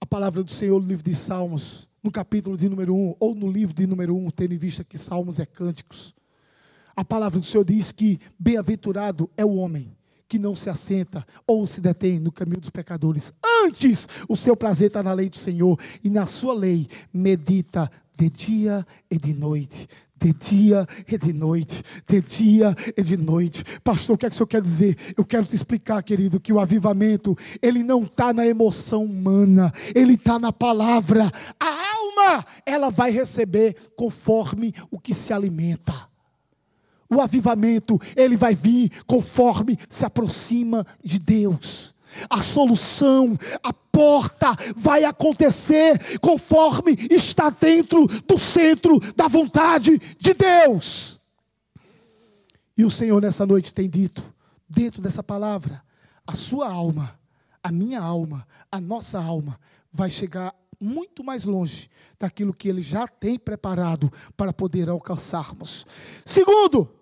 a 0.00 0.06
palavra 0.06 0.42
do 0.42 0.50
Senhor 0.50 0.80
no 0.80 0.86
livro 0.86 1.04
de 1.04 1.14
Salmos, 1.14 1.88
no 2.02 2.10
capítulo 2.10 2.56
de 2.56 2.68
número 2.68 2.94
1, 2.94 3.16
ou 3.18 3.34
no 3.34 3.50
livro 3.50 3.74
de 3.74 3.86
número 3.86 4.14
1, 4.16 4.30
tendo 4.30 4.54
em 4.54 4.58
vista 4.58 4.84
que 4.84 4.98
Salmos 4.98 5.38
é 5.38 5.46
cânticos. 5.46 6.14
A 6.94 7.04
palavra 7.04 7.40
do 7.40 7.46
Senhor 7.46 7.64
diz 7.64 7.90
que 7.90 8.20
bem-aventurado 8.38 9.30
é 9.36 9.44
o 9.44 9.54
homem 9.54 9.96
que 10.28 10.38
não 10.38 10.56
se 10.56 10.68
assenta 10.68 11.26
ou 11.46 11.66
se 11.66 11.80
detém 11.80 12.18
no 12.18 12.32
caminho 12.32 12.60
dos 12.60 12.70
pecadores. 12.70 13.32
Antes, 13.64 14.08
o 14.28 14.36
seu 14.36 14.56
prazer 14.56 14.88
está 14.88 15.02
na 15.02 15.12
lei 15.12 15.28
do 15.28 15.36
Senhor 15.36 15.78
e 16.02 16.10
na 16.10 16.26
sua 16.26 16.54
lei 16.54 16.88
medita 17.12 17.90
de 18.16 18.30
dia 18.30 18.86
e 19.10 19.18
de 19.18 19.32
noite 19.34 19.88
de 20.22 20.32
dia 20.32 20.86
e 21.10 21.18
de 21.18 21.32
noite, 21.32 21.82
de 22.06 22.20
dia 22.20 22.74
e 22.96 23.02
de 23.02 23.16
noite. 23.16 23.64
Pastor, 23.82 24.14
o 24.14 24.18
que 24.18 24.26
é 24.26 24.28
que 24.28 24.34
o 24.34 24.36
senhor 24.36 24.46
quer 24.46 24.62
dizer? 24.62 24.96
Eu 25.16 25.24
quero 25.24 25.44
te 25.44 25.56
explicar, 25.56 26.00
querido, 26.02 26.38
que 26.38 26.52
o 26.52 26.60
avivamento, 26.60 27.36
ele 27.60 27.82
não 27.82 28.04
está 28.04 28.32
na 28.32 28.46
emoção 28.46 29.04
humana, 29.04 29.72
ele 29.94 30.14
está 30.14 30.38
na 30.38 30.52
palavra. 30.52 31.30
A 31.58 31.96
alma, 31.96 32.44
ela 32.64 32.90
vai 32.90 33.10
receber 33.10 33.74
conforme 33.96 34.72
o 34.90 34.98
que 34.98 35.12
se 35.12 35.32
alimenta. 35.32 35.92
O 37.10 37.20
avivamento, 37.20 38.00
ele 38.16 38.36
vai 38.36 38.54
vir 38.54 38.90
conforme 39.06 39.76
se 39.88 40.04
aproxima 40.04 40.86
de 41.02 41.18
Deus 41.18 41.92
a 42.28 42.42
solução, 42.42 43.36
a 43.62 43.72
porta 43.72 44.54
vai 44.76 45.04
acontecer 45.04 46.18
conforme 46.20 46.96
está 47.10 47.50
dentro 47.50 48.06
do 48.06 48.38
centro 48.38 48.98
da 49.14 49.28
vontade 49.28 49.98
de 50.18 50.34
Deus. 50.34 51.20
E 52.76 52.84
o 52.84 52.90
Senhor 52.90 53.20
nessa 53.20 53.44
noite 53.44 53.72
tem 53.72 53.88
dito, 53.88 54.22
dentro 54.68 55.02
dessa 55.02 55.22
palavra, 55.22 55.82
a 56.26 56.34
sua 56.34 56.70
alma, 56.70 57.18
a 57.62 57.70
minha 57.70 58.00
alma, 58.00 58.46
a 58.70 58.80
nossa 58.80 59.22
alma 59.22 59.58
vai 59.92 60.08
chegar 60.08 60.54
muito 60.80 61.22
mais 61.22 61.44
longe 61.44 61.88
daquilo 62.18 62.52
que 62.52 62.68
Ele 62.68 62.82
já 62.82 63.06
tem 63.06 63.38
preparado 63.38 64.10
para 64.36 64.52
poder 64.52 64.88
alcançarmos. 64.88 65.86
Segundo, 66.24 66.92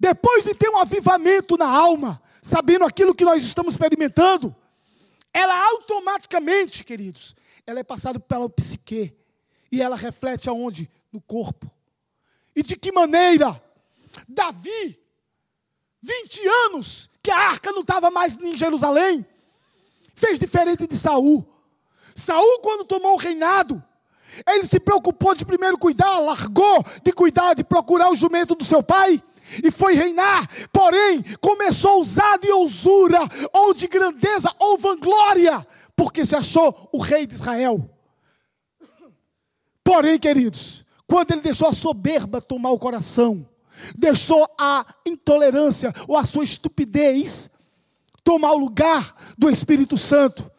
depois 0.00 0.42
de 0.42 0.54
ter 0.54 0.70
um 0.70 0.78
avivamento 0.78 1.58
na 1.58 1.68
alma, 1.68 2.22
sabendo 2.40 2.86
aquilo 2.86 3.14
que 3.14 3.22
nós 3.22 3.44
estamos 3.44 3.74
experimentando, 3.74 4.56
ela 5.30 5.54
automaticamente, 5.72 6.82
queridos, 6.82 7.36
ela 7.66 7.80
é 7.80 7.84
passada 7.84 8.18
pela 8.18 8.48
psique 8.48 9.14
e 9.70 9.82
ela 9.82 9.96
reflete 9.96 10.48
aonde? 10.48 10.90
No 11.12 11.20
corpo. 11.20 11.70
E 12.56 12.62
de 12.62 12.76
que 12.76 12.90
maneira? 12.90 13.62
Davi, 14.26 14.98
20 16.00 16.48
anos 16.66 17.10
que 17.22 17.30
a 17.30 17.36
arca 17.36 17.70
não 17.70 17.82
estava 17.82 18.10
mais 18.10 18.40
em 18.40 18.56
Jerusalém, 18.56 19.26
fez 20.14 20.38
diferente 20.38 20.86
de 20.86 20.96
Saul. 20.96 21.46
Saul, 22.14 22.60
quando 22.60 22.86
tomou 22.86 23.14
o 23.14 23.18
reinado, 23.18 23.82
ele 24.48 24.66
se 24.66 24.80
preocupou 24.80 25.34
de 25.34 25.44
primeiro 25.44 25.76
cuidar, 25.76 26.18
largou 26.20 26.82
de 27.04 27.12
cuidar, 27.12 27.52
de 27.52 27.62
procurar 27.62 28.10
o 28.10 28.16
jumento 28.16 28.54
do 28.54 28.64
seu 28.64 28.82
pai 28.82 29.22
e 29.62 29.70
foi 29.70 29.94
reinar, 29.94 30.48
porém 30.72 31.22
começou 31.40 31.92
a 31.92 31.98
usar 31.98 32.38
de 32.38 32.52
usura, 32.52 33.20
ou 33.52 33.74
de 33.74 33.86
grandeza, 33.86 34.54
ou 34.58 34.78
vanglória, 34.78 35.66
porque 35.96 36.24
se 36.24 36.36
achou 36.36 36.88
o 36.92 36.98
rei 36.98 37.26
de 37.26 37.34
Israel. 37.34 37.88
Porém, 39.82 40.18
queridos, 40.18 40.84
quando 41.06 41.32
ele 41.32 41.40
deixou 41.40 41.68
a 41.68 41.74
soberba 41.74 42.40
tomar 42.40 42.70
o 42.70 42.78
coração, 42.78 43.46
deixou 43.96 44.46
a 44.58 44.84
intolerância 45.04 45.92
ou 46.06 46.16
a 46.16 46.24
sua 46.24 46.44
estupidez 46.44 47.50
tomar 48.22 48.52
o 48.52 48.58
lugar 48.58 49.14
do 49.36 49.50
Espírito 49.50 49.96
Santo, 49.96 50.50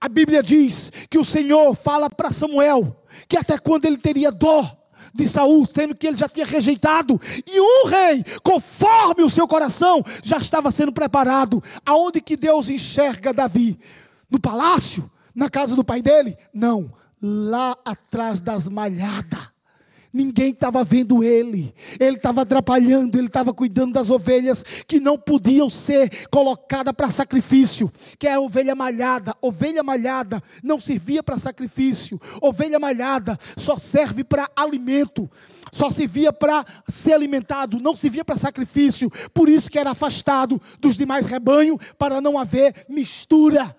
a 0.00 0.08
Bíblia 0.08 0.42
diz 0.42 0.90
que 1.08 1.18
o 1.18 1.24
Senhor 1.24 1.76
fala 1.76 2.10
para 2.10 2.32
Samuel 2.32 3.04
que 3.28 3.36
até 3.36 3.56
quando 3.56 3.84
ele 3.84 3.96
teria 3.96 4.32
dó 4.32 4.81
de 5.14 5.28
Saul, 5.28 5.66
sendo 5.66 5.94
que 5.94 6.06
ele 6.06 6.16
já 6.16 6.28
tinha 6.28 6.46
rejeitado, 6.46 7.20
e 7.46 7.60
um 7.60 7.86
rei, 7.86 8.24
conforme 8.42 9.22
o 9.22 9.30
seu 9.30 9.46
coração, 9.46 10.02
já 10.22 10.38
estava 10.38 10.70
sendo 10.70 10.92
preparado. 10.92 11.62
Aonde 11.84 12.20
que 12.20 12.36
Deus 12.36 12.68
enxerga 12.68 13.32
Davi? 13.32 13.78
No 14.30 14.40
palácio? 14.40 15.10
Na 15.34 15.48
casa 15.48 15.76
do 15.76 15.84
pai 15.84 16.02
dele? 16.02 16.36
Não, 16.52 16.92
lá 17.20 17.76
atrás 17.84 18.40
das 18.40 18.68
malhadas. 18.68 19.51
Ninguém 20.12 20.52
estava 20.52 20.84
vendo 20.84 21.24
ele. 21.24 21.74
Ele 21.98 22.16
estava 22.16 22.42
atrapalhando, 22.42 23.16
ele 23.16 23.28
estava 23.28 23.54
cuidando 23.54 23.94
das 23.94 24.10
ovelhas 24.10 24.62
que 24.86 25.00
não 25.00 25.18
podiam 25.18 25.70
ser 25.70 26.28
colocadas 26.28 26.92
para 26.92 27.10
sacrifício, 27.10 27.90
que 28.18 28.26
era 28.26 28.40
ovelha 28.40 28.74
malhada. 28.74 29.34
Ovelha 29.40 29.82
malhada 29.82 30.42
não 30.62 30.78
servia 30.78 31.22
para 31.22 31.38
sacrifício. 31.38 32.20
Ovelha 32.40 32.78
malhada 32.78 33.38
só 33.56 33.78
serve 33.78 34.22
para 34.22 34.50
alimento. 34.54 35.30
Só 35.72 35.90
servia 35.90 36.34
para 36.34 36.66
ser 36.86 37.14
alimentado, 37.14 37.80
não 37.80 37.96
servia 37.96 38.22
para 38.22 38.36
sacrifício. 38.36 39.10
Por 39.32 39.48
isso 39.48 39.70
que 39.70 39.78
era 39.78 39.92
afastado 39.92 40.60
dos 40.78 40.96
demais 40.96 41.24
rebanhos 41.24 41.78
para 41.96 42.20
não 42.20 42.38
haver 42.38 42.84
mistura. 42.90 43.74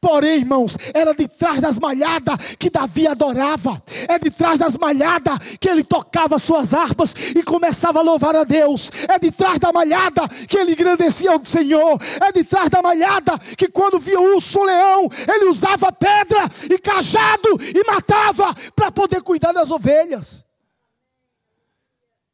Porém, 0.00 0.38
irmãos, 0.38 0.76
era 0.92 1.14
de 1.14 1.28
trás 1.28 1.60
das 1.60 1.78
malhadas 1.78 2.56
que 2.58 2.70
Davi 2.70 3.06
adorava, 3.06 3.82
é 4.08 4.18
de 4.18 4.30
trás 4.30 4.58
das 4.58 4.76
malhadas 4.76 5.38
que 5.60 5.68
ele 5.68 5.84
tocava 5.84 6.38
suas 6.38 6.74
harpas 6.74 7.14
e 7.34 7.42
começava 7.42 8.00
a 8.00 8.02
louvar 8.02 8.34
a 8.36 8.44
Deus, 8.44 8.90
é 9.08 9.18
de 9.18 9.30
trás 9.30 9.58
da 9.58 9.72
malhada 9.72 10.28
que 10.48 10.58
ele 10.58 10.72
engrandecia 10.72 11.36
o 11.36 11.44
Senhor, 11.44 11.98
é 12.20 12.32
de 12.32 12.44
trás 12.44 12.68
da 12.68 12.82
malhada 12.82 13.38
que 13.56 13.68
quando 13.68 13.98
via 13.98 14.20
um 14.20 14.34
urso 14.34 14.62
leão, 14.62 15.08
ele 15.32 15.48
usava 15.48 15.92
pedra 15.92 16.48
e 16.70 16.78
cajado 16.78 17.48
e 17.60 17.84
matava 17.86 18.54
para 18.74 18.90
poder 18.90 19.22
cuidar 19.22 19.52
das 19.52 19.70
ovelhas. 19.70 20.44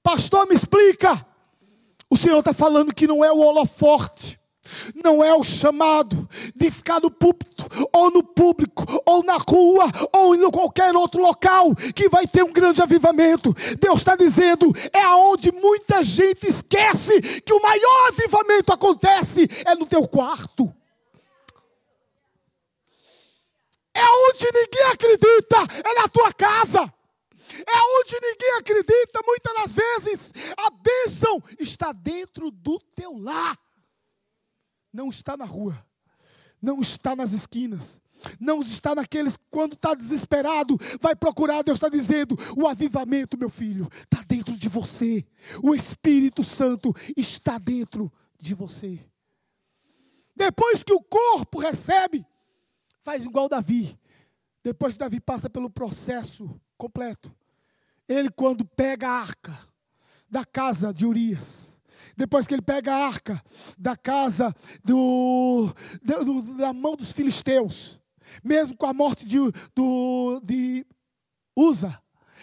Pastor, 0.03 0.47
me 0.49 0.55
explica. 0.55 1.27
O 2.09 2.17
Senhor 2.17 2.39
está 2.41 2.53
falando 2.53 2.95
que 2.95 3.07
não 3.07 3.25
é 3.25 3.31
o 3.31 3.39
holoforte 3.39 4.40
não 4.95 5.23
é 5.23 5.35
o 5.35 5.45
chamado 5.45 6.29
de 6.55 6.71
ficar 6.71 7.01
no 7.01 7.11
púlpito, 7.11 7.65
ou 7.93 8.11
no 8.11 8.23
público, 8.23 8.85
ou 9.05 9.23
na 9.23 9.37
rua, 9.37 9.87
ou 10.13 10.35
em 10.35 10.51
qualquer 10.51 10.97
outro 10.97 11.21
local 11.21 11.75
que 11.95 12.09
vai 12.09 12.27
ter 12.27 12.43
um 12.43 12.53
grande 12.53 12.83
avivamento. 12.83 13.55
Deus 13.79 13.99
está 13.99 14.17
dizendo, 14.17 14.73
é 14.93 15.03
aonde 15.03 15.53
muita 15.53 16.03
gente 16.03 16.47
esquece 16.47 17.21
que 17.43 17.53
o 17.53 17.63
maior 17.63 18.09
avivamento 18.09 18.73
acontece 18.73 19.49
é 19.65 19.75
no 19.75 19.87
teu 19.87 20.07
quarto. 20.07 20.73
É 23.95 24.05
onde 24.05 24.47
ninguém 24.53 24.85
acredita, 24.93 25.57
é 25.85 25.95
na 25.95 26.09
tua 26.09 26.33
casa. 26.33 26.93
É 27.67 27.99
onde 27.99 28.17
ninguém 28.23 28.53
acredita, 28.59 29.21
muitas 29.27 29.55
das 29.55 29.75
vezes, 29.75 30.33
a 30.57 30.71
bênção 30.71 31.43
está 31.59 31.93
dentro 31.93 32.51
do 32.51 32.79
teu 32.95 33.19
lar 33.19 33.57
não 34.93 35.09
está 35.09 35.37
na 35.37 35.45
rua, 35.45 35.85
não 36.61 36.81
está 36.81 37.15
nas 37.17 37.33
esquinas, 37.33 38.01
não 38.39 38.61
está 38.61 38.95
naqueles 38.95 39.39
quando 39.51 39.75
está 39.75 39.95
desesperado, 39.95 40.77
vai 41.01 41.17
procurar. 41.17 41.63
Deus 41.63 41.77
está 41.77 41.89
dizendo: 41.89 42.37
o 42.57 42.69
avivamento, 42.69 43.39
meu 43.39 43.49
filho, 43.49 43.89
está 43.93 44.23
dentro 44.27 44.57
de 44.57 44.69
você, 44.69 45.25
o 45.63 45.75
Espírito 45.75 46.43
Santo 46.43 46.95
está 47.17 47.59
dentro 47.59 48.13
de 48.39 48.55
você. 48.55 48.99
Depois 50.37 50.83
que 50.83 50.93
o 50.93 51.03
corpo 51.03 51.59
recebe 51.59 52.27
faz 53.03 53.25
igual 53.25 53.49
Davi. 53.49 53.99
Depois 54.63 54.93
que 54.93 54.99
Davi 54.99 55.21
passa 55.21 55.49
pelo 55.49 55.71
processo 55.71 56.61
completo, 56.77 57.35
ele 58.07 58.31
quando 58.31 58.65
pega 58.65 59.09
a 59.09 59.21
arca 59.21 59.59
da 60.29 60.45
casa 60.45 60.93
de 60.93 61.07
Urias, 61.07 61.70
depois 62.21 62.47
que 62.47 62.53
ele 62.53 62.61
pega 62.61 62.93
a 62.93 63.07
arca 63.07 63.43
da 63.79 63.97
casa 63.97 64.55
do, 64.85 65.73
do 66.03 66.43
da 66.59 66.71
mão 66.71 66.95
dos 66.95 67.13
filisteus, 67.13 67.99
mesmo 68.45 68.77
com 68.77 68.85
a 68.85 68.93
morte 68.93 69.27
de, 69.27 69.39
do, 69.75 70.39
de 70.45 70.87
Usa, 71.57 71.99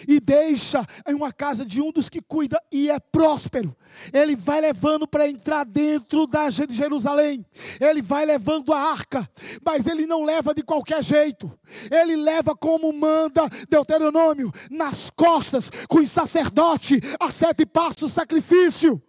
e 0.07 0.19
deixa 0.19 0.83
em 1.07 1.13
uma 1.13 1.31
casa 1.31 1.63
de 1.63 1.79
um 1.79 1.91
dos 1.91 2.09
que 2.09 2.21
cuida 2.21 2.59
e 2.71 2.89
é 2.89 2.99
próspero. 2.99 3.75
Ele 4.11 4.35
vai 4.35 4.61
levando 4.61 5.07
para 5.07 5.29
entrar 5.29 5.63
dentro 5.63 6.25
da 6.25 6.49
de 6.49 6.75
Jerusalém. 6.75 7.45
Ele 7.79 8.01
vai 8.01 8.25
levando 8.25 8.73
a 8.73 8.79
arca, 8.79 9.29
mas 9.63 9.85
ele 9.85 10.07
não 10.07 10.23
leva 10.23 10.55
de 10.55 10.63
qualquer 10.63 11.03
jeito. 11.03 11.51
Ele 11.91 12.15
leva 12.15 12.55
como 12.55 12.91
manda 12.91 13.47
Deuteronômio, 13.69 14.51
nas 14.71 15.11
costas, 15.11 15.69
com 15.87 15.99
o 15.99 16.07
sacerdote, 16.07 16.99
a 17.19 17.31
sete 17.31 17.63
passos 17.63 18.13
sacrifício 18.13 19.01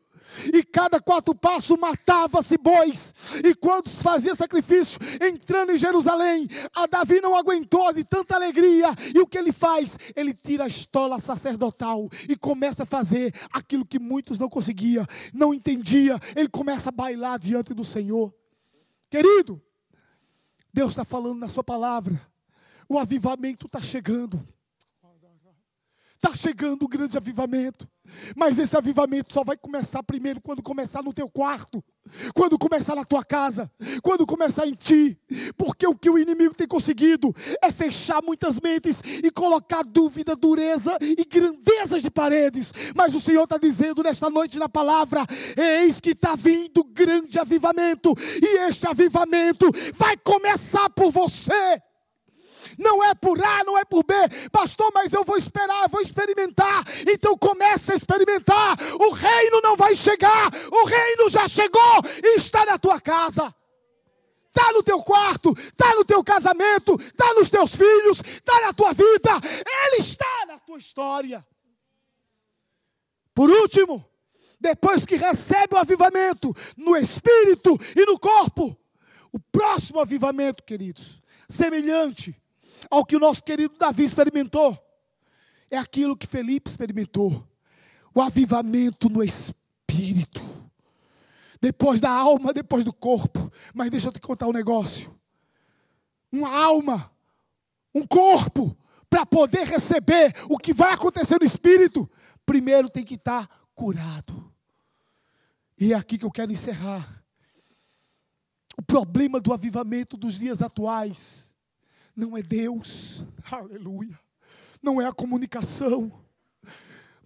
e 0.53 0.63
cada 0.63 1.01
quatro 1.01 1.35
passos 1.35 1.79
matava-se 1.79 2.57
bois. 2.57 3.15
E 3.45 3.55
quando 3.55 3.89
fazia 3.91 4.35
sacrifício, 4.35 4.99
entrando 5.21 5.73
em 5.73 5.79
Jerusalém, 5.79 6.49
a 6.75 6.87
Davi 6.87 7.21
não 7.21 7.37
aguentou 7.37 7.93
de 7.93 8.05
tanta 8.05 8.35
alegria. 8.35 8.89
E 9.15 9.21
o 9.21 9.27
que 9.27 9.39
ele 9.39 9.53
faz? 9.53 9.99
Ele 10.15 10.35
tira 10.35 10.65
a 10.65 10.69
estola 10.69 11.21
sacerdotal 11.21 12.09
e 12.29 12.37
começa 12.37 12.83
a 12.83 12.87
fazer 12.87 13.35
aquilo 13.53 13.85
que 13.85 13.99
muitos 13.99 14.39
não 14.39 14.49
conseguiam, 14.49 15.07
não 15.33 15.53
entendia. 15.53 16.19
Ele 16.37 16.49
começa 16.49 16.89
a 16.89 16.93
bailar 16.93 17.39
diante 17.39 17.75
do 17.75 17.85
Senhor. 17.85 18.33
Querido, 19.11 19.61
Deus 20.73 20.91
está 20.91 21.05
falando 21.05 21.39
na 21.39 21.49
sua 21.49 21.65
palavra. 21.65 22.21
O 22.89 22.99
avivamento 22.99 23.67
está 23.67 23.81
chegando. 23.81 24.47
Está 26.21 26.35
chegando 26.35 26.83
o 26.83 26.89
grande 26.89 27.17
avivamento. 27.17 27.89
Mas 28.35 28.59
esse 28.59 28.77
avivamento 28.77 29.33
só 29.33 29.45
vai 29.45 29.57
começar 29.57 30.03
primeiro 30.03 30.41
quando 30.41 30.61
começar 30.63 31.01
no 31.01 31.13
teu 31.13 31.29
quarto, 31.29 31.85
quando 32.35 32.59
começar 32.59 32.97
na 32.97 33.05
tua 33.05 33.23
casa, 33.23 33.71
quando 34.03 34.27
começar 34.27 34.67
em 34.67 34.73
ti. 34.73 35.17
Porque 35.57 35.87
o 35.87 35.95
que 35.95 36.11
o 36.11 36.19
inimigo 36.19 36.57
tem 36.57 36.67
conseguido 36.67 37.33
é 37.63 37.71
fechar 37.71 38.21
muitas 38.21 38.59
mentes 38.59 39.01
e 39.23 39.31
colocar 39.31 39.85
dúvida, 39.85 40.35
dureza 40.35 40.99
e 41.01 41.25
grandezas 41.25 42.03
de 42.03 42.11
paredes. 42.11 42.73
Mas 42.97 43.15
o 43.15 43.21
Senhor 43.21 43.45
está 43.45 43.57
dizendo 43.57 44.03
nesta 44.03 44.29
noite 44.29 44.59
na 44.59 44.69
palavra: 44.69 45.25
eis 45.57 46.01
que 46.01 46.11
está 46.11 46.35
vindo 46.35 46.83
grande 46.83 47.39
avivamento, 47.39 48.13
e 48.43 48.69
este 48.69 48.89
avivamento 48.89 49.71
vai 49.95 50.17
começar 50.17 50.91
por 50.91 51.13
você 51.13 51.81
não 52.79 53.03
é 53.03 53.15
por 53.15 53.43
A, 53.43 53.65
não 53.65 53.77
é 53.77 53.85
por 53.85 54.05
B, 54.05 54.15
pastor, 54.53 54.91
mas 54.95 55.13
eu 55.13 55.25
vou 55.25 55.37
esperar, 55.37 55.89
vou 55.89 56.01
experimentar. 56.01 56.85
Então 57.07 57.37
comece 57.37 57.93
a 57.93 57.97
experimentar. 57.97 58.77
O 59.01 59.11
reino 59.11 59.61
não 59.61 59.77
vai 59.77 59.97
chegar, 59.97 60.51
o 60.71 60.85
reino 60.85 61.29
já 61.29 61.49
chegou 61.49 62.03
e 62.23 62.37
está 62.37 62.65
na 62.65 62.79
tua 62.79 63.01
casa. 63.01 63.55
Está 64.49 64.73
no 64.73 64.83
teu 64.83 65.03
quarto, 65.03 65.53
está 65.59 65.95
no 65.95 66.05
teu 66.05 66.25
casamento, 66.25 66.97
está 67.01 67.35
nos 67.35 67.51
teus 67.51 67.77
filhos, 67.77 68.21
está 68.25 68.61
na 68.63 68.73
tua 68.73 68.93
vida, 68.93 69.31
Ele 69.45 69.97
está 70.01 70.47
na 70.47 70.59
tua 70.59 70.79
história. 70.79 71.47
Por 73.35 73.51
último, 73.51 74.05
depois 74.59 75.07
que 75.07 75.17
recebe 75.17 75.75
o 75.75 75.79
avivamento 75.79 76.55
no 76.77 76.97
espírito 76.97 77.79
e 77.95 78.05
no 78.05 78.19
corpo, 78.19 78.77
o 79.31 79.39
próximo 79.39 80.01
avivamento, 80.01 80.65
queridos, 80.65 81.23
semelhante 81.49 82.35
ao 82.91 83.05
que 83.05 83.17
o 83.17 83.21
nosso 83.21 83.43
querido 83.43 83.77
Davi 83.79 84.05
experimentou. 84.05 84.77
É 85.71 85.77
aquilo 85.77 86.17
que 86.17 86.27
Felipe 86.27 86.71
experimentou. 86.71 87.47
O 88.15 88.21
avivamento 88.21 89.09
no 89.09 89.23
espírito. 89.23 90.43
Depois 91.61 92.01
da 92.01 92.11
alma, 92.11 92.53
depois 92.53 92.85
do 92.85 92.93
corpo. 92.93 93.53
Mas 93.75 93.91
deixa 93.91 94.09
eu 94.09 94.13
te 94.13 94.21
contar 94.21 94.47
um 94.47 94.53
negócio. 94.53 95.15
Uma 96.33 96.51
alma, 96.51 97.11
um 97.95 98.07
corpo, 98.07 98.77
para 99.09 99.25
poder 99.25 99.67
receber 99.67 100.35
o 100.49 100.59
que 100.59 100.75
vai 100.75 100.93
acontecer 100.93 101.39
no 101.39 101.47
espírito, 101.47 102.09
primeiro 102.45 102.91
tem 102.91 103.05
que 103.05 103.15
estar 103.15 103.49
curado. 103.75 104.53
E 105.79 105.93
é 105.93 105.97
aqui 105.97 106.19
que 106.19 106.25
eu 106.25 106.31
quero 106.31 106.53
encerrar. 106.53 107.23
O 108.77 108.83
problema 108.83 109.41
do 109.41 109.53
avivamento 109.53 110.17
dos 110.17 110.39
dias 110.39 110.63
atuais 110.63 111.55
não 112.19 112.37
é 112.37 112.43
Deus, 112.43 113.25
aleluia, 113.49 114.19
não 114.83 115.01
é 115.01 115.07
a 115.07 115.13
comunicação, 115.13 116.13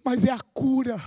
mas 0.03 0.23
é 0.23 0.29
a 0.29 0.39
cura. 0.53 1.01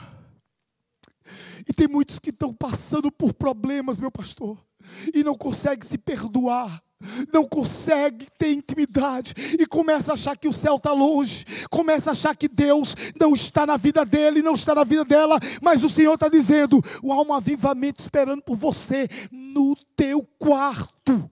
E 1.68 1.72
tem 1.72 1.86
muitos 1.86 2.18
que 2.18 2.30
estão 2.30 2.52
passando 2.52 3.12
por 3.12 3.32
problemas, 3.32 4.00
meu 4.00 4.10
pastor, 4.10 4.58
e 5.14 5.22
não 5.22 5.36
conseguem 5.36 5.88
se 5.88 5.96
perdoar, 5.96 6.82
não 7.32 7.44
consegue 7.44 8.26
ter 8.36 8.52
intimidade 8.52 9.34
e 9.56 9.64
começa 9.66 10.10
a 10.10 10.14
achar 10.14 10.36
que 10.36 10.48
o 10.48 10.52
céu 10.52 10.76
está 10.76 10.92
longe, 10.92 11.44
começa 11.70 12.10
a 12.10 12.12
achar 12.12 12.34
que 12.34 12.48
Deus 12.48 12.96
não 13.20 13.34
está 13.34 13.64
na 13.64 13.76
vida 13.76 14.04
dele, 14.04 14.42
não 14.42 14.54
está 14.54 14.74
na 14.74 14.82
vida 14.82 15.04
dela, 15.04 15.38
mas 15.62 15.84
o 15.84 15.88
Senhor 15.88 16.14
está 16.14 16.28
dizendo: 16.28 16.82
há 17.04 17.22
um 17.22 17.32
avivamento 17.32 18.00
esperando 18.00 18.42
por 18.42 18.56
você 18.56 19.06
no 19.30 19.76
teu 19.94 20.24
quarto. 20.38 21.30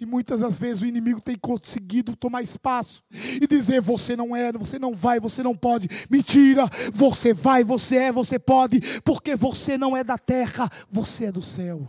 E 0.00 0.06
muitas 0.06 0.40
das 0.40 0.58
vezes 0.58 0.82
o 0.82 0.86
inimigo 0.86 1.20
tem 1.20 1.36
conseguido 1.36 2.16
tomar 2.16 2.40
espaço 2.40 3.04
e 3.12 3.46
dizer: 3.46 3.82
você 3.82 4.16
não 4.16 4.34
é, 4.34 4.50
você 4.50 4.78
não 4.78 4.94
vai, 4.94 5.20
você 5.20 5.42
não 5.42 5.54
pode. 5.54 5.88
Mentira, 6.08 6.64
você 6.90 7.34
vai, 7.34 7.62
você 7.62 7.96
é, 7.96 8.12
você 8.12 8.38
pode, 8.38 8.80
porque 9.02 9.36
você 9.36 9.76
não 9.76 9.94
é 9.94 10.02
da 10.02 10.16
terra, 10.16 10.70
você 10.90 11.26
é 11.26 11.32
do 11.32 11.42
céu. 11.42 11.86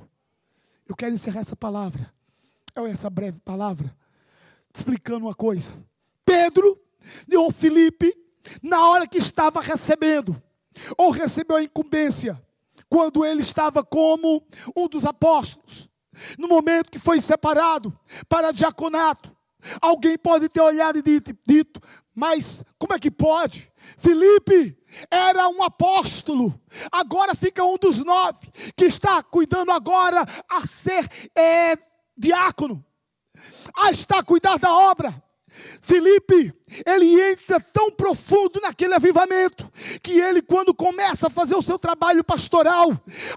Eu 0.85 0.93
quero 0.93 1.13
encerrar 1.13 1.39
essa 1.39 1.55
palavra, 1.55 2.13
essa 2.89 3.09
breve 3.09 3.39
palavra, 3.39 3.95
explicando 4.75 5.25
uma 5.25 5.33
coisa. 5.33 5.73
Pedro 6.25 6.77
ou 7.33 7.49
Felipe, 7.49 8.13
na 8.61 8.89
hora 8.89 9.07
que 9.07 9.19
estava 9.19 9.61
recebendo, 9.61 10.41
ou 10.97 11.11
recebeu 11.11 11.55
a 11.55 11.63
incumbência, 11.63 12.41
quando 12.89 13.23
ele 13.23 13.39
estava 13.39 13.85
como 13.85 14.45
um 14.75 14.89
dos 14.89 15.05
apóstolos, 15.05 15.89
no 16.37 16.47
momento 16.47 16.91
que 16.91 16.99
foi 16.99 17.21
separado 17.21 17.97
para 18.27 18.51
diaconato, 18.51 19.35
alguém 19.81 20.17
pode 20.17 20.49
ter 20.49 20.61
olhado 20.61 20.97
e 20.97 21.01
dito, 21.01 21.35
dito 21.45 21.81
mas 22.13 22.63
como 22.77 22.93
é 22.93 22.99
que 22.99 23.09
pode? 23.09 23.71
Felipe 23.97 24.77
era 25.09 25.47
um 25.47 25.63
apóstolo, 25.63 26.59
agora 26.91 27.33
fica 27.33 27.63
um 27.63 27.77
dos 27.77 28.03
nove, 28.03 28.51
que 28.75 28.85
está 28.85 29.23
cuidando 29.23 29.71
agora 29.71 30.25
a 30.49 30.67
ser 30.67 31.07
é, 31.35 31.77
diácono, 32.17 32.85
a 33.75 33.91
estar 33.91 34.19
a 34.19 34.23
cuidar 34.23 34.59
da 34.59 34.73
obra. 34.73 35.23
Felipe, 35.81 36.53
ele 36.85 37.21
entra 37.21 37.59
tão 37.59 37.91
profundo 37.91 38.59
naquele 38.61 38.93
avivamento, 38.93 39.69
que 40.01 40.19
ele, 40.19 40.41
quando 40.41 40.73
começa 40.73 41.27
a 41.27 41.29
fazer 41.29 41.55
o 41.55 41.61
seu 41.61 41.77
trabalho 41.77 42.23
pastoral, 42.23 42.91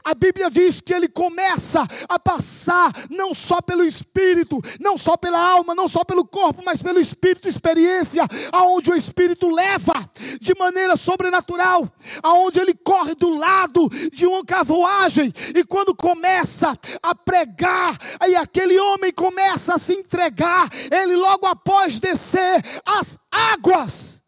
a 0.04 0.14
Bíblia 0.14 0.50
diz 0.50 0.80
que 0.80 0.94
ele 0.94 1.08
começa 1.08 1.86
a 2.08 2.18
passar, 2.18 2.92
não 3.10 3.34
só 3.34 3.60
pelo 3.60 3.84
espírito, 3.84 4.60
não 4.80 4.96
só 4.96 5.16
pela 5.16 5.38
alma, 5.38 5.74
não 5.74 5.88
só 5.88 6.04
pelo 6.04 6.24
corpo, 6.24 6.62
mas 6.64 6.80
pelo 6.80 7.00
espírito, 7.00 7.48
experiência, 7.48 8.26
aonde 8.52 8.90
o 8.90 8.96
espírito 8.96 9.50
leva 9.50 10.08
de 10.40 10.54
maneira 10.54 10.96
sobrenatural, 10.96 11.90
aonde 12.22 12.60
ele 12.60 12.74
corre 12.74 13.14
do 13.14 13.36
lado 13.36 13.88
de 14.12 14.26
uma 14.26 14.44
carruagem, 14.44 15.32
e 15.54 15.64
quando 15.64 15.94
começa 15.94 16.78
a 17.02 17.14
pregar, 17.14 17.98
aí 18.20 18.36
aquele 18.36 18.78
homem 18.78 19.12
começa 19.12 19.74
a 19.74 19.78
se 19.78 19.92
entregar, 19.92 20.68
ele 20.90 21.16
logo 21.16 21.46
após 21.46 21.98
descer 22.04 22.62
as 22.84 23.18
águas. 23.30 24.22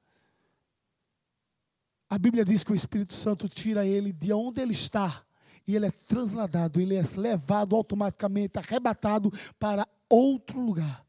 A 2.09 2.19
Bíblia 2.19 2.45
diz 2.45 2.65
que 2.65 2.73
o 2.73 2.75
Espírito 2.75 3.15
Santo 3.15 3.49
tira 3.49 3.85
ele 3.85 4.13
de 4.13 4.33
onde 4.33 4.63
ele 4.63 4.73
está 4.73 5.23
e 5.67 5.77
ele 5.77 5.87
é 5.87 5.91
transladado, 5.91 6.81
ele 6.81 6.95
é 6.95 7.03
levado 7.17 7.75
automaticamente, 7.75 8.59
arrebatado 8.59 9.31
para 9.59 9.87
outro 10.09 10.61
lugar. 10.61 11.05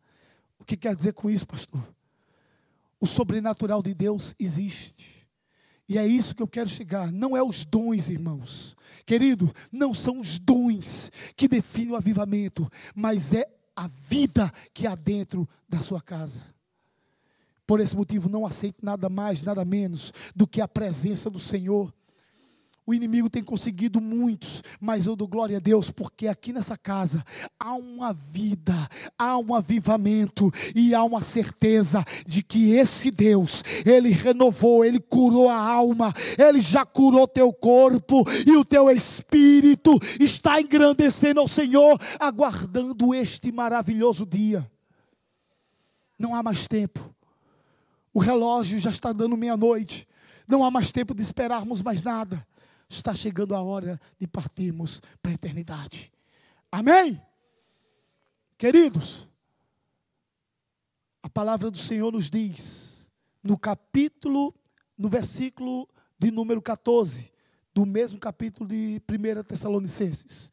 O 0.60 0.66
que 0.66 0.76
quer 0.76 0.96
dizer 0.96 1.14
com 1.14 1.30
isso, 1.30 1.48
pastor? 1.48 1.82
O 3.00 3.06
sobrenatural 3.06 3.82
de 3.82 3.94
Deus 3.94 4.36
existe. 4.38 5.28
E 5.88 5.98
é 5.98 6.06
isso 6.06 6.36
que 6.36 6.42
eu 6.42 6.48
quero 6.48 6.68
chegar. 6.68 7.12
Não 7.14 7.38
é 7.38 7.42
os 7.42 7.64
dons, 7.64 8.10
irmãos. 8.10 8.76
Querido, 9.06 9.54
não 9.72 9.94
são 9.94 10.20
os 10.20 10.38
dons 10.40 11.12
que 11.36 11.48
definem 11.48 11.94
o 11.94 11.96
avivamento, 11.96 12.70
mas 12.94 13.34
é 13.34 13.46
a 13.76 13.88
vida 13.88 14.52
que 14.74 14.88
há 14.88 14.96
dentro 14.96 15.48
da 15.70 15.80
sua 15.80 16.02
casa. 16.02 16.42
Por 17.68 17.82
esse 17.82 17.96
motivo, 17.96 18.30
não 18.30 18.46
aceite 18.46 18.78
nada 18.82 19.10
mais, 19.10 19.44
nada 19.44 19.66
menos 19.66 20.14
do 20.34 20.48
que 20.48 20.62
a 20.62 20.68
presença 20.68 21.30
do 21.30 21.40
Senhor. 21.40 21.94
o 22.90 22.94
inimigo 22.94 23.30
tem 23.30 23.44
conseguido 23.44 24.00
muitos, 24.00 24.64
mas 24.80 25.06
eu 25.06 25.14
dou 25.14 25.28
glória 25.28 25.58
a 25.58 25.60
Deus, 25.60 25.92
porque 25.92 26.26
aqui 26.26 26.54
nessa 26.54 26.78
casa 26.78 27.22
há 27.60 27.74
uma 27.74 28.14
vida, 28.14 28.74
há 29.18 29.38
um 29.38 29.54
avivamento 29.54 30.50
e 30.74 30.96
há 30.96 31.04
uma 31.04 31.20
certeza 31.20 32.02
de 32.26 32.42
que 32.42 32.72
esse 32.72 33.12
Deus, 33.12 33.62
Ele 33.86 34.12
renovou, 34.12 34.86
Ele 34.86 35.02
curou 35.02 35.50
a 35.50 35.58
alma, 35.58 36.14
Ele 36.38 36.62
já 36.62 36.86
curou 36.86 37.28
teu 37.28 37.52
corpo 37.52 38.24
e 38.46 38.56
o 38.56 38.64
teu 38.64 38.90
espírito 38.90 40.00
está 40.18 40.62
engrandecendo 40.62 41.42
ao 41.42 41.48
Senhor, 41.50 42.00
aguardando 42.18 43.14
este 43.14 43.52
maravilhoso 43.52 44.26
dia. 44.26 44.66
Não 46.18 46.34
há 46.34 46.42
mais 46.42 46.70
tempo, 46.70 47.14
o 48.18 48.20
relógio 48.20 48.80
já 48.80 48.90
está 48.90 49.14
dando 49.14 49.38
meia-noite, 49.38 50.08
não 50.48 50.66
há 50.66 50.72
mais 50.72 50.92
tempo 50.92 51.14
de 51.14 51.22
esperarmos 51.22 51.84
mais 51.84 52.02
nada 52.02 52.48
está 52.90 53.14
chegando 53.14 53.54
a 53.54 53.62
hora 53.62 54.02
de 54.20 54.26
partirmos 54.26 55.04
para 55.22 55.34
a 55.34 55.36
eternidade. 55.36 56.12
Amém? 56.72 57.22
Queridos, 58.58 59.28
a 61.22 61.30
palavra 61.30 61.70
do 61.70 61.78
Senhor 61.78 62.12
nos 62.12 62.28
diz, 62.28 63.08
no 63.44 63.56
capítulo, 63.56 64.52
no 64.98 65.10
versículo 65.10 65.88
de 66.18 66.32
número 66.32 66.60
14, 66.60 67.32
do 67.72 67.86
mesmo 67.86 68.18
capítulo 68.18 68.68
de 68.68 69.00
1 69.08 69.44
Tessalonicenses, 69.44 70.52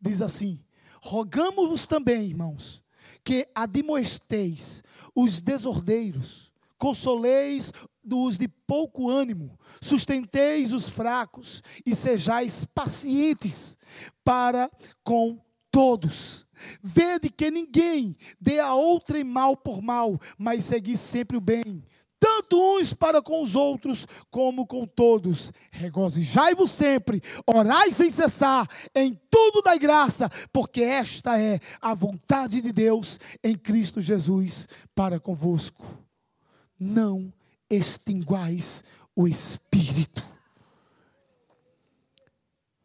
diz 0.00 0.20
assim: 0.20 0.58
Rogamos-vos 1.00 1.86
também, 1.86 2.26
irmãos, 2.26 2.82
que 3.22 3.46
admoesteis 3.54 4.82
os 5.14 5.40
desordeiros, 5.40 6.52
consoleis 6.78 7.72
dos 8.02 8.36
de 8.36 8.46
pouco 8.48 9.08
ânimo, 9.08 9.58
sustenteis 9.80 10.72
os 10.72 10.88
fracos 10.88 11.62
e 11.86 11.94
sejais 11.94 12.64
pacientes 12.64 13.78
para 14.22 14.70
com 15.02 15.40
todos. 15.70 16.46
Vede 16.82 17.30
que 17.30 17.50
ninguém 17.50 18.16
dê 18.40 18.60
a 18.60 18.74
outrem 18.74 19.24
mal 19.24 19.56
por 19.56 19.82
mal, 19.82 20.20
mas 20.38 20.64
segui 20.64 20.96
sempre 20.96 21.36
o 21.36 21.40
bem, 21.40 21.84
tanto 22.20 22.56
uns 22.56 22.94
para 22.94 23.20
com 23.20 23.42
os 23.42 23.54
outros, 23.54 24.06
como 24.30 24.66
com 24.66 24.86
todos. 24.86 25.52
Regozijai-vos 25.70 26.70
sempre, 26.70 27.20
orai 27.46 27.90
sem 27.90 28.10
cessar, 28.10 28.66
em 28.94 29.18
tudo 29.30 29.62
dai 29.62 29.78
graça, 29.78 30.28
porque 30.52 30.82
esta 30.82 31.38
é 31.38 31.58
a 31.80 31.92
vontade 31.92 32.60
de 32.60 32.72
Deus 32.72 33.18
em 33.42 33.54
Cristo 33.54 34.00
Jesus 34.00 34.68
para 34.94 35.20
convosco. 35.20 36.03
Não 36.84 37.32
extinguais 37.70 38.84
o 39.16 39.26
espírito. 39.26 40.22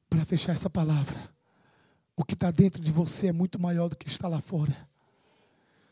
Para 0.09 0.23
fechar 0.23 0.53
essa 0.53 0.69
palavra, 0.69 1.29
o 2.15 2.23
que 2.23 2.33
está 2.33 2.49
dentro 2.49 2.81
de 2.81 2.93
você 2.93 3.27
é 3.27 3.33
muito 3.33 3.59
maior 3.59 3.89
do 3.89 3.97
que 3.97 4.07
está 4.07 4.29
lá 4.29 4.39
fora. 4.39 4.87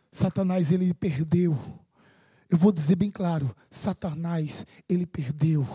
Satanás, 0.10 0.72
ele 0.72 0.94
perdeu. 0.94 1.60
Eu 2.50 2.58
vou 2.58 2.72
dizer 2.72 2.96
bem 2.96 3.12
claro: 3.12 3.54
Satanás, 3.70 4.66
ele 4.88 5.06
perdeu. 5.06 5.68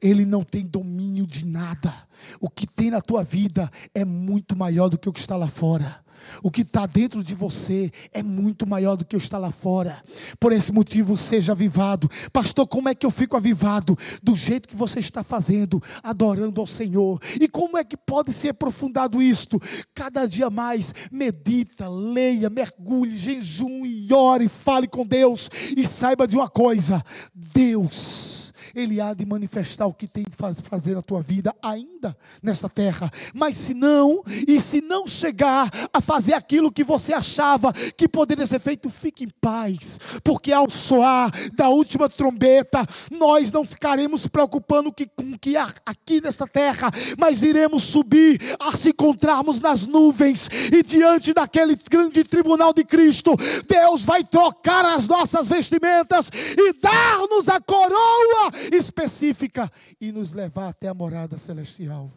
Ele 0.00 0.24
não 0.24 0.42
tem 0.42 0.66
domínio 0.66 1.26
de 1.26 1.44
nada. 1.44 1.94
O 2.40 2.48
que 2.48 2.66
tem 2.66 2.90
na 2.90 3.00
tua 3.00 3.22
vida 3.22 3.70
é 3.94 4.04
muito 4.04 4.56
maior 4.56 4.88
do 4.88 4.98
que 4.98 5.08
o 5.08 5.12
que 5.12 5.20
está 5.20 5.36
lá 5.36 5.48
fora. 5.48 6.02
O 6.42 6.50
que 6.50 6.62
está 6.62 6.86
dentro 6.86 7.22
de 7.22 7.34
você 7.34 7.90
é 8.12 8.22
muito 8.22 8.66
maior 8.66 8.96
do 8.96 9.04
que 9.04 9.16
o 9.16 9.18
que 9.18 9.24
está 9.24 9.38
lá 9.38 9.50
fora. 9.50 10.02
Por 10.38 10.52
esse 10.52 10.72
motivo, 10.72 11.16
seja 11.16 11.52
avivado. 11.52 12.08
Pastor, 12.32 12.66
como 12.66 12.88
é 12.88 12.94
que 12.94 13.06
eu 13.06 13.10
fico 13.10 13.36
avivado? 13.36 13.96
Do 14.22 14.34
jeito 14.34 14.68
que 14.68 14.76
você 14.76 14.98
está 14.98 15.22
fazendo, 15.22 15.82
adorando 16.02 16.60
ao 16.60 16.66
Senhor. 16.66 17.20
E 17.40 17.48
como 17.48 17.76
é 17.78 17.84
que 17.84 17.96
pode 17.96 18.32
ser 18.32 18.50
aprofundado 18.50 19.22
isto? 19.22 19.60
Cada 19.94 20.26
dia 20.26 20.50
mais, 20.50 20.94
medita, 21.10 21.88
leia, 21.88 22.50
mergulhe, 22.50 23.16
jejum 23.16 23.82
ore, 24.12 24.48
fale 24.48 24.86
com 24.86 25.06
Deus. 25.06 25.50
E 25.76 25.86
saiba 25.86 26.26
de 26.26 26.36
uma 26.36 26.48
coisa: 26.48 27.02
Deus 27.34 28.37
ele 28.74 29.00
há 29.00 29.14
de 29.14 29.24
manifestar 29.24 29.86
o 29.86 29.94
que 29.94 30.06
tem 30.06 30.24
de 30.24 30.62
fazer 30.62 30.94
na 30.94 31.02
tua 31.02 31.22
vida 31.22 31.54
ainda 31.62 32.16
nesta 32.42 32.68
terra. 32.68 33.10
Mas 33.34 33.56
se 33.56 33.74
não, 33.74 34.22
e 34.46 34.60
se 34.60 34.80
não 34.80 35.06
chegar 35.06 35.70
a 35.92 36.00
fazer 36.00 36.34
aquilo 36.34 36.72
que 36.72 36.84
você 36.84 37.12
achava 37.12 37.72
que 37.72 38.08
poderia 38.08 38.46
ser 38.46 38.60
feito, 38.60 38.90
fique 38.90 39.24
em 39.24 39.30
paz, 39.40 39.98
porque 40.22 40.52
ao 40.52 40.70
soar 40.70 41.30
da 41.54 41.68
última 41.68 42.08
trombeta, 42.08 42.84
nós 43.10 43.50
não 43.50 43.64
ficaremos 43.64 44.26
preocupando 44.26 44.92
com 44.92 45.32
o 45.32 45.38
que 45.38 45.56
há 45.56 45.72
aqui 45.84 46.20
nesta 46.20 46.46
terra, 46.46 46.90
mas 47.18 47.42
iremos 47.42 47.82
subir 47.82 48.40
a 48.58 48.76
se 48.76 48.90
encontrarmos 48.90 49.60
nas 49.60 49.86
nuvens 49.86 50.48
e 50.72 50.82
diante 50.82 51.32
daquele 51.32 51.76
grande 51.90 52.24
tribunal 52.24 52.72
de 52.72 52.84
Cristo, 52.84 53.34
Deus 53.66 54.04
vai 54.04 54.24
trocar 54.24 54.84
as 54.84 55.06
nossas 55.06 55.48
vestimentas 55.48 56.30
e 56.56 56.72
dar-nos 56.74 57.48
a 57.48 57.60
coroa 57.60 58.50
específica 58.72 59.70
e 60.00 60.12
nos 60.12 60.32
levar 60.32 60.68
até 60.68 60.88
a 60.88 60.94
morada 60.94 61.38
celestial. 61.38 62.12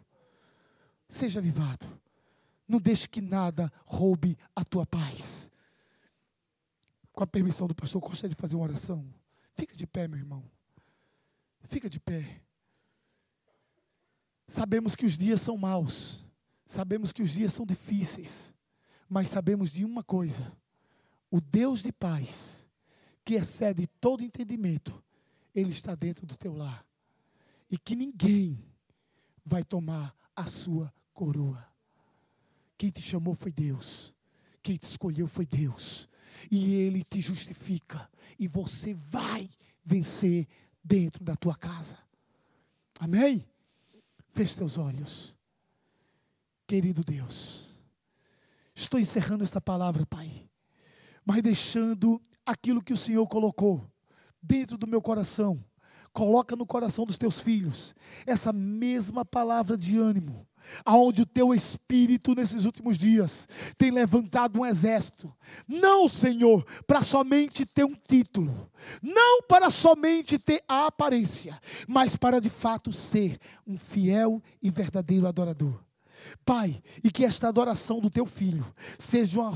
Seja 1.08 1.40
avivado. 1.40 1.86
Não 2.66 2.80
deixe 2.80 3.08
que 3.08 3.20
nada 3.20 3.70
roube 3.84 4.36
a 4.56 4.64
tua 4.64 4.86
paz. 4.86 5.50
Com 7.12 7.22
a 7.22 7.26
permissão 7.26 7.66
do 7.66 7.74
pastor, 7.74 8.00
gostaria 8.00 8.34
de 8.34 8.40
fazer 8.40 8.56
uma 8.56 8.64
oração. 8.64 9.04
Fica 9.54 9.76
de 9.76 9.86
pé, 9.86 10.08
meu 10.08 10.18
irmão. 10.18 10.42
Fica 11.64 11.88
de 11.88 12.00
pé. 12.00 12.40
Sabemos 14.46 14.96
que 14.96 15.04
os 15.04 15.16
dias 15.16 15.40
são 15.40 15.56
maus. 15.56 16.24
Sabemos 16.66 17.12
que 17.12 17.22
os 17.22 17.30
dias 17.30 17.52
são 17.52 17.66
difíceis. 17.66 18.54
Mas 19.08 19.28
sabemos 19.28 19.70
de 19.70 19.84
uma 19.84 20.02
coisa: 20.02 20.50
o 21.30 21.40
Deus 21.40 21.82
de 21.82 21.92
paz, 21.92 22.66
que 23.24 23.34
excede 23.34 23.86
todo 23.86 24.24
entendimento, 24.24 25.02
ele 25.54 25.70
está 25.70 25.94
dentro 25.94 26.26
do 26.26 26.36
teu 26.36 26.54
lar. 26.54 26.84
E 27.70 27.78
que 27.78 27.94
ninguém 27.94 28.58
vai 29.44 29.64
tomar 29.64 30.14
a 30.34 30.46
sua 30.46 30.92
coroa. 31.12 31.66
Quem 32.76 32.90
te 32.90 33.00
chamou 33.00 33.34
foi 33.34 33.52
Deus. 33.52 34.14
Quem 34.62 34.76
te 34.76 34.84
escolheu 34.84 35.26
foi 35.26 35.46
Deus. 35.46 36.08
E 36.50 36.74
Ele 36.74 37.04
te 37.04 37.20
justifica. 37.20 38.10
E 38.38 38.48
você 38.48 38.94
vai 38.94 39.48
vencer 39.84 40.46
dentro 40.82 41.22
da 41.22 41.36
tua 41.36 41.54
casa. 41.54 41.98
Amém? 42.98 43.46
Feche 44.30 44.56
teus 44.56 44.78
olhos. 44.78 45.34
Querido 46.66 47.04
Deus, 47.04 47.76
estou 48.74 48.98
encerrando 48.98 49.44
esta 49.44 49.60
palavra, 49.60 50.06
Pai, 50.06 50.48
mas 51.22 51.42
deixando 51.42 52.22
aquilo 52.46 52.82
que 52.82 52.94
o 52.94 52.96
Senhor 52.96 53.26
colocou 53.26 53.91
dentro 54.42 54.76
do 54.76 54.86
meu 54.86 55.00
coração. 55.00 55.62
Coloca 56.12 56.54
no 56.54 56.66
coração 56.66 57.06
dos 57.06 57.16
teus 57.16 57.38
filhos 57.38 57.94
essa 58.26 58.52
mesma 58.52 59.24
palavra 59.24 59.78
de 59.78 59.96
ânimo, 59.96 60.46
aonde 60.84 61.22
o 61.22 61.26
teu 61.26 61.54
espírito 61.54 62.34
nesses 62.34 62.66
últimos 62.66 62.98
dias 62.98 63.48
tem 63.78 63.90
levantado 63.90 64.60
um 64.60 64.66
exército. 64.66 65.34
Não, 65.66 66.06
Senhor, 66.08 66.66
para 66.86 67.02
somente 67.02 67.64
ter 67.64 67.84
um 67.84 67.94
título, 67.94 68.70
não 69.02 69.42
para 69.42 69.70
somente 69.70 70.38
ter 70.38 70.62
a 70.68 70.86
aparência, 70.86 71.58
mas 71.88 72.14
para 72.14 72.40
de 72.40 72.50
fato 72.50 72.92
ser 72.92 73.38
um 73.66 73.78
fiel 73.78 74.42
e 74.62 74.70
verdadeiro 74.70 75.26
adorador. 75.26 75.82
Pai, 76.44 76.82
e 77.02 77.10
que 77.10 77.24
esta 77.24 77.48
adoração 77.48 78.00
do 78.00 78.10
teu 78.10 78.26
filho 78.26 78.64
seja 78.98 79.40
uma 79.40 79.50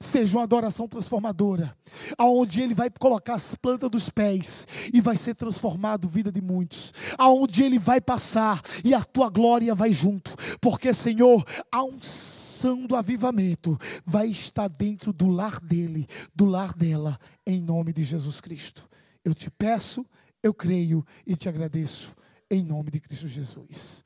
seja 0.00 0.36
uma 0.36 0.42
adoração 0.42 0.88
transformadora, 0.88 1.76
aonde 2.18 2.60
ele 2.60 2.74
vai 2.74 2.90
colocar 2.90 3.34
as 3.34 3.54
plantas 3.54 3.88
dos 3.88 4.10
pés 4.10 4.66
e 4.92 5.00
vai 5.00 5.16
ser 5.16 5.36
transformado 5.36 6.08
vida 6.08 6.32
de 6.32 6.40
muitos, 6.40 6.92
aonde 7.16 7.62
ele 7.62 7.78
vai 7.78 8.00
passar 8.00 8.60
e 8.84 8.92
a 8.92 9.04
tua 9.04 9.30
glória 9.30 9.74
vai 9.74 9.92
junto, 9.92 10.34
porque 10.60 10.92
Senhor, 10.92 11.44
a 11.70 11.84
unção 11.84 12.86
do 12.86 12.96
avivamento 12.96 13.78
vai 14.04 14.28
estar 14.28 14.68
dentro 14.68 15.12
do 15.12 15.28
lar 15.28 15.60
dele, 15.60 16.06
do 16.34 16.44
lar 16.44 16.74
dela, 16.74 17.18
em 17.46 17.60
nome 17.60 17.92
de 17.92 18.02
Jesus 18.02 18.40
Cristo. 18.40 18.88
Eu 19.24 19.32
te 19.32 19.50
peço, 19.50 20.04
eu 20.42 20.52
creio 20.52 21.06
e 21.24 21.36
te 21.36 21.48
agradeço 21.48 22.14
em 22.50 22.62
nome 22.62 22.90
de 22.90 22.98
Cristo 22.98 23.28
Jesus. 23.28 24.02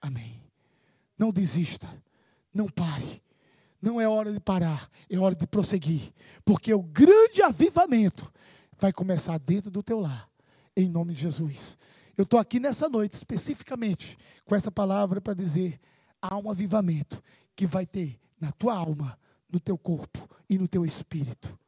Amém. 0.00 0.42
Não 1.16 1.30
desista, 1.30 1.88
não 2.52 2.66
pare 2.66 3.22
não 3.80 4.00
é 4.00 4.08
hora 4.08 4.32
de 4.32 4.40
parar, 4.40 4.90
é 5.08 5.18
hora 5.18 5.34
de 5.34 5.46
prosseguir, 5.46 6.12
porque 6.44 6.72
o 6.72 6.82
grande 6.82 7.42
avivamento 7.42 8.30
vai 8.78 8.92
começar 8.92 9.38
dentro 9.38 9.70
do 9.70 9.82
teu 9.82 10.00
lar, 10.00 10.28
em 10.76 10.88
nome 10.88 11.14
de 11.14 11.22
Jesus. 11.22 11.78
Eu 12.16 12.24
estou 12.24 12.38
aqui 12.38 12.60
nessa 12.60 12.88
noite, 12.88 13.14
especificamente, 13.14 14.18
com 14.44 14.54
essa 14.54 14.70
palavra 14.70 15.20
para 15.20 15.34
dizer: 15.34 15.80
há 16.20 16.36
um 16.36 16.50
avivamento 16.50 17.22
que 17.56 17.66
vai 17.66 17.86
ter 17.86 18.20
na 18.38 18.52
tua 18.52 18.74
alma, 18.74 19.18
no 19.50 19.58
teu 19.58 19.78
corpo 19.78 20.28
e 20.48 20.58
no 20.58 20.68
teu 20.68 20.84
espírito. 20.84 21.58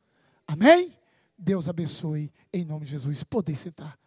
Amém? 0.46 0.96
Deus 1.38 1.68
abençoe, 1.68 2.33
em 2.53 2.64
nome 2.64 2.85
de 2.85 2.92
Jesus. 2.92 3.22
Poder 3.25 3.57
sentar. 3.57 3.98